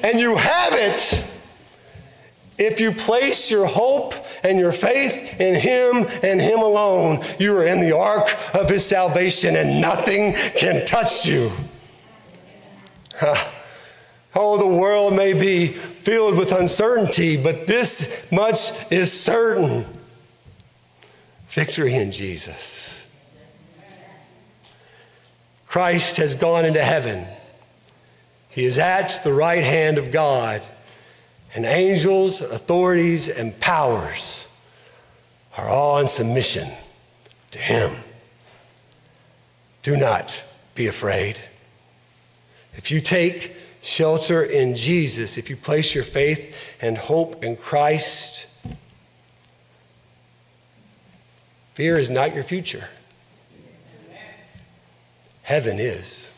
and 0.02 0.20
you 0.20 0.36
have 0.36 0.72
it. 0.74 1.32
If 2.58 2.80
you 2.80 2.92
place 2.92 3.50
your 3.50 3.66
hope 3.66 4.14
and 4.42 4.58
your 4.58 4.72
faith 4.72 5.38
in 5.40 5.54
Him 5.54 6.06
and 6.22 6.40
Him 6.40 6.60
alone, 6.60 7.22
you 7.38 7.56
are 7.56 7.66
in 7.66 7.80
the 7.80 7.94
ark 7.94 8.28
of 8.54 8.70
His 8.70 8.84
salvation 8.84 9.56
and 9.56 9.80
nothing 9.80 10.32
can 10.56 10.86
touch 10.86 11.26
you. 11.26 11.50
Oh, 14.38 14.58
the 14.58 14.66
world 14.66 15.16
may 15.16 15.32
be 15.32 15.68
filled 15.68 16.36
with 16.36 16.52
uncertainty, 16.52 17.42
but 17.42 17.66
this 17.66 18.30
much 18.30 18.92
is 18.92 19.10
certain 19.10 19.86
victory 21.48 21.94
in 21.94 22.12
Jesus. 22.12 23.06
Christ 25.66 26.18
has 26.18 26.34
gone 26.34 26.66
into 26.66 26.84
heaven, 26.84 27.26
He 28.50 28.64
is 28.64 28.76
at 28.76 29.24
the 29.24 29.32
right 29.32 29.64
hand 29.64 29.96
of 29.96 30.12
God 30.12 30.62
and 31.54 31.64
angels, 31.64 32.42
authorities, 32.42 33.30
and 33.30 33.58
powers 33.58 34.54
are 35.56 35.66
all 35.66 35.98
in 35.98 36.06
submission 36.06 36.68
to 37.52 37.58
him. 37.58 37.96
Do 39.82 39.96
not 39.96 40.44
be 40.74 40.86
afraid. 40.86 41.38
If 42.74 42.90
you 42.90 43.00
take 43.00 43.55
shelter 43.86 44.42
in 44.42 44.74
Jesus, 44.74 45.38
if 45.38 45.48
you 45.48 45.56
place 45.56 45.94
your 45.94 46.02
faith 46.02 46.56
and 46.80 46.98
hope 46.98 47.44
in 47.44 47.56
Christ, 47.56 48.48
fear 51.74 51.96
is 51.96 52.10
not 52.10 52.34
your 52.34 52.42
future. 52.42 52.88
Heaven 55.42 55.78
is. 55.78 56.32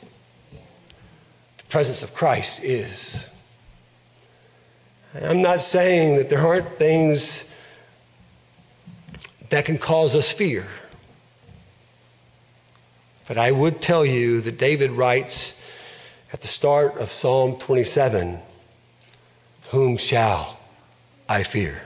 The 1.56 1.64
presence 1.70 2.02
of 2.02 2.12
Christ 2.12 2.62
is. 2.62 3.30
I'm 5.14 5.40
not 5.40 5.62
saying 5.62 6.16
that 6.16 6.28
there 6.28 6.46
aren't 6.46 6.68
things 6.72 7.56
that 9.48 9.64
can 9.64 9.78
cause 9.78 10.14
us 10.14 10.30
fear. 10.30 10.66
But 13.26 13.38
I 13.38 13.52
would 13.52 13.80
tell 13.80 14.04
you 14.04 14.42
that 14.42 14.58
David 14.58 14.90
writes 14.90 15.57
at 16.32 16.40
the 16.40 16.46
start 16.46 16.96
of 16.98 17.10
Psalm 17.10 17.56
27 17.56 18.38
Whom 19.70 19.96
shall 19.96 20.58
I 21.28 21.42
fear? 21.42 21.82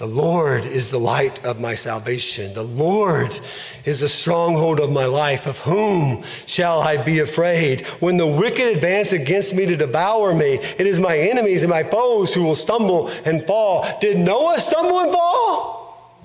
The 0.00 0.06
Lord 0.06 0.64
is 0.64 0.90
the 0.90 0.98
light 0.98 1.44
of 1.44 1.60
my 1.60 1.74
salvation. 1.74 2.54
The 2.54 2.62
Lord 2.62 3.38
is 3.84 4.00
the 4.00 4.08
stronghold 4.08 4.80
of 4.80 4.90
my 4.90 5.04
life. 5.04 5.46
Of 5.46 5.58
whom 5.58 6.22
shall 6.46 6.80
I 6.80 6.96
be 6.96 7.18
afraid? 7.18 7.86
When 8.00 8.16
the 8.16 8.26
wicked 8.26 8.74
advance 8.76 9.12
against 9.12 9.54
me 9.54 9.66
to 9.66 9.76
devour 9.76 10.34
me, 10.34 10.54
it 10.54 10.86
is 10.86 10.98
my 10.98 11.18
enemies 11.18 11.64
and 11.64 11.70
my 11.70 11.82
foes 11.82 12.32
who 12.32 12.44
will 12.44 12.54
stumble 12.54 13.08
and 13.26 13.46
fall. 13.46 13.86
Did 14.00 14.16
Noah 14.16 14.58
stumble 14.58 15.00
and 15.00 15.12
fall? 15.12 16.24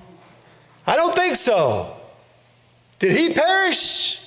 I 0.86 0.96
don't 0.96 1.14
think 1.14 1.36
so. 1.36 1.94
Did 2.98 3.14
he 3.14 3.34
perish? 3.34 4.25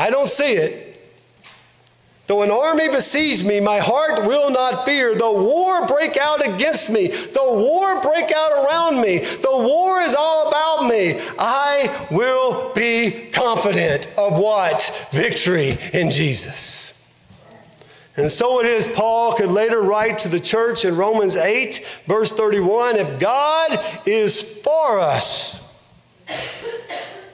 I 0.00 0.08
don't 0.08 0.28
see 0.28 0.54
it. 0.54 0.86
Though 2.26 2.40
an 2.40 2.50
army 2.50 2.88
besiege 2.88 3.44
me, 3.44 3.60
my 3.60 3.80
heart 3.80 4.24
will 4.24 4.50
not 4.50 4.86
fear. 4.86 5.14
Though 5.14 5.42
war 5.42 5.86
break 5.86 6.16
out 6.16 6.42
against 6.46 6.88
me, 6.88 7.08
though 7.08 7.58
war 7.58 8.00
break 8.00 8.32
out 8.34 8.64
around 8.64 9.02
me, 9.02 9.18
though 9.18 9.66
war 9.66 10.00
is 10.00 10.14
all 10.18 10.48
about 10.48 10.88
me, 10.88 11.20
I 11.38 12.06
will 12.10 12.72
be 12.72 13.28
confident 13.30 14.06
of 14.16 14.38
what? 14.38 15.08
Victory 15.12 15.76
in 15.92 16.08
Jesus. 16.08 17.06
And 18.16 18.30
so 18.30 18.60
it 18.60 18.66
is, 18.66 18.88
Paul 18.88 19.34
could 19.34 19.50
later 19.50 19.82
write 19.82 20.20
to 20.20 20.28
the 20.28 20.40
church 20.40 20.86
in 20.86 20.96
Romans 20.96 21.36
8, 21.36 21.86
verse 22.06 22.32
31 22.32 22.96
if 22.96 23.18
God 23.18 23.78
is 24.06 24.62
for 24.62 24.98
us, 24.98 25.60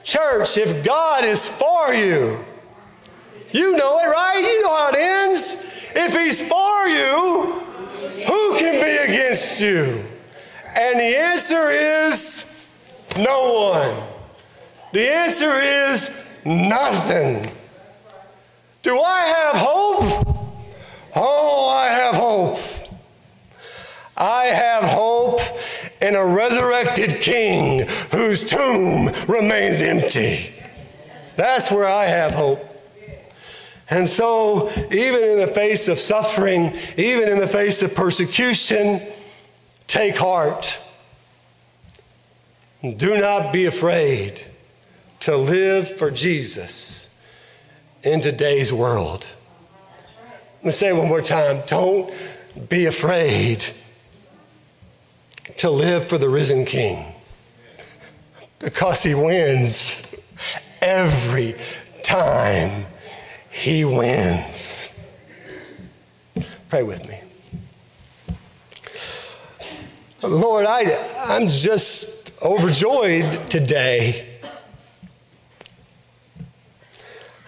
church, 0.02 0.58
if 0.58 0.84
God 0.84 1.24
is 1.24 1.48
for 1.48 1.94
you, 1.94 2.44
you 3.56 3.76
know 3.76 3.98
it, 3.98 4.06
right? 4.06 4.40
You 4.40 4.62
know 4.62 4.76
how 4.76 4.88
it 4.90 4.96
ends. 4.96 5.72
If 5.94 6.14
he's 6.14 6.46
for 6.46 6.86
you, 6.86 7.62
who 8.26 8.58
can 8.58 8.84
be 8.84 9.12
against 9.12 9.60
you? 9.60 10.04
And 10.74 11.00
the 11.00 11.18
answer 11.18 11.70
is 11.70 12.70
no 13.16 13.70
one. 13.70 14.08
The 14.92 15.08
answer 15.10 15.58
is 15.58 16.28
nothing. 16.44 17.50
Do 18.82 19.00
I 19.00 19.20
have 19.20 19.56
hope? 19.56 20.48
Oh, 21.16 21.68
I 21.68 21.88
have 21.88 22.14
hope. 22.14 22.58
I 24.16 24.44
have 24.44 24.84
hope 24.84 25.40
in 26.00 26.14
a 26.14 26.24
resurrected 26.24 27.20
king 27.20 27.86
whose 28.10 28.44
tomb 28.44 29.10
remains 29.26 29.82
empty. 29.82 30.52
That's 31.36 31.70
where 31.70 31.86
I 31.86 32.04
have 32.04 32.32
hope. 32.32 32.65
And 33.88 34.08
so, 34.08 34.70
even 34.90 35.22
in 35.22 35.38
the 35.38 35.46
face 35.46 35.86
of 35.86 35.98
suffering, 35.98 36.74
even 36.96 37.28
in 37.28 37.38
the 37.38 37.46
face 37.46 37.82
of 37.82 37.94
persecution, 37.94 39.00
take 39.86 40.16
heart. 40.16 40.80
Do 42.82 43.16
not 43.16 43.52
be 43.52 43.66
afraid 43.66 44.42
to 45.20 45.36
live 45.36 45.96
for 45.96 46.10
Jesus 46.10 47.20
in 48.02 48.20
today's 48.20 48.72
world. 48.72 49.26
Let 50.58 50.64
me 50.64 50.70
say 50.72 50.88
it 50.90 50.96
one 50.96 51.08
more 51.08 51.22
time. 51.22 51.62
Don't 51.66 52.12
be 52.68 52.86
afraid 52.86 53.64
to 55.58 55.70
live 55.70 56.08
for 56.08 56.18
the 56.18 56.28
risen 56.28 56.64
King 56.64 57.12
because 58.58 59.02
he 59.02 59.14
wins 59.14 60.14
every 60.82 61.54
time 62.02 62.86
he 63.56 63.86
wins. 63.86 64.92
Pray 66.68 66.82
with 66.82 67.08
me. 67.08 67.18
Lord, 70.22 70.66
I, 70.68 70.84
I'm 71.24 71.48
just 71.48 72.42
overjoyed 72.42 73.24
today. 73.48 74.40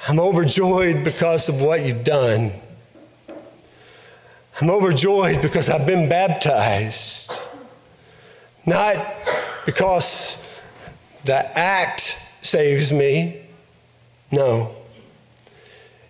I'm 0.08 0.18
overjoyed 0.18 1.04
because 1.04 1.50
of 1.50 1.60
what 1.60 1.84
you've 1.84 2.04
done. 2.04 2.52
I'm 4.62 4.70
overjoyed 4.70 5.42
because 5.42 5.68
I've 5.68 5.86
been 5.86 6.08
baptized. 6.08 7.38
Not 8.64 8.96
because 9.66 10.58
the 11.24 11.58
act 11.58 12.00
saves 12.00 12.94
me. 12.94 13.42
No. 14.32 14.77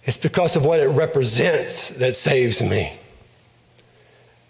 It's 0.09 0.17
because 0.17 0.57
of 0.57 0.65
what 0.65 0.81
it 0.81 0.89
represents 0.89 1.91
that 1.99 2.15
saves 2.15 2.63
me. 2.63 2.99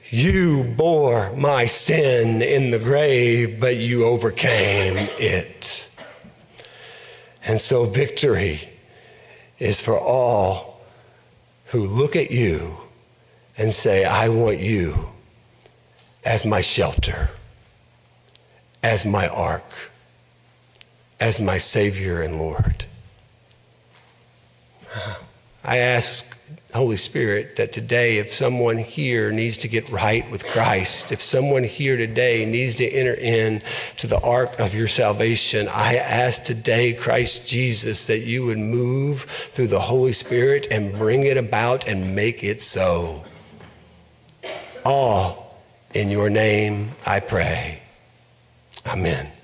You 0.08 0.62
bore 0.62 1.34
my 1.34 1.64
sin 1.64 2.42
in 2.42 2.70
the 2.70 2.78
grave, 2.78 3.58
but 3.58 3.76
you 3.76 4.04
overcame 4.04 4.94
it. 5.18 5.90
And 7.44 7.58
so 7.58 7.86
victory 7.86 8.68
is 9.58 9.82
for 9.82 9.98
all 9.98 10.80
who 11.66 11.84
look 11.84 12.14
at 12.14 12.30
you 12.30 12.78
and 13.56 13.72
say, 13.72 14.04
I 14.04 14.28
want 14.28 14.58
you 14.58 15.08
as 16.24 16.44
my 16.44 16.60
shelter, 16.60 17.30
as 18.84 19.04
my 19.04 19.26
ark, 19.26 19.90
as 21.18 21.40
my 21.40 21.58
Savior 21.58 22.22
and 22.22 22.38
Lord. 22.38 22.84
I 25.68 25.76
ask 25.76 26.50
Holy 26.72 26.96
Spirit 26.96 27.56
that 27.56 27.72
today, 27.72 28.16
if 28.16 28.32
someone 28.32 28.78
here 28.78 29.30
needs 29.30 29.58
to 29.58 29.68
get 29.68 29.90
right 29.90 30.28
with 30.30 30.46
Christ, 30.46 31.12
if 31.12 31.20
someone 31.20 31.62
here 31.62 31.98
today 31.98 32.46
needs 32.46 32.76
to 32.76 32.86
enter 32.86 33.12
in 33.12 33.60
to 33.98 34.06
the 34.06 34.18
ark 34.22 34.58
of 34.60 34.74
your 34.74 34.86
salvation, 34.86 35.68
I 35.68 35.96
ask 35.96 36.42
today, 36.42 36.94
Christ 36.94 37.50
Jesus, 37.50 38.06
that 38.06 38.20
you 38.20 38.46
would 38.46 38.56
move 38.56 39.24
through 39.24 39.66
the 39.66 39.78
Holy 39.78 40.12
Spirit 40.12 40.68
and 40.70 40.94
bring 40.94 41.24
it 41.24 41.36
about 41.36 41.86
and 41.86 42.16
make 42.16 42.42
it 42.42 42.62
so. 42.62 43.22
All 44.86 45.60
in 45.92 46.08
your 46.08 46.30
name 46.30 46.92
I 47.04 47.20
pray. 47.20 47.82
Amen. 48.86 49.37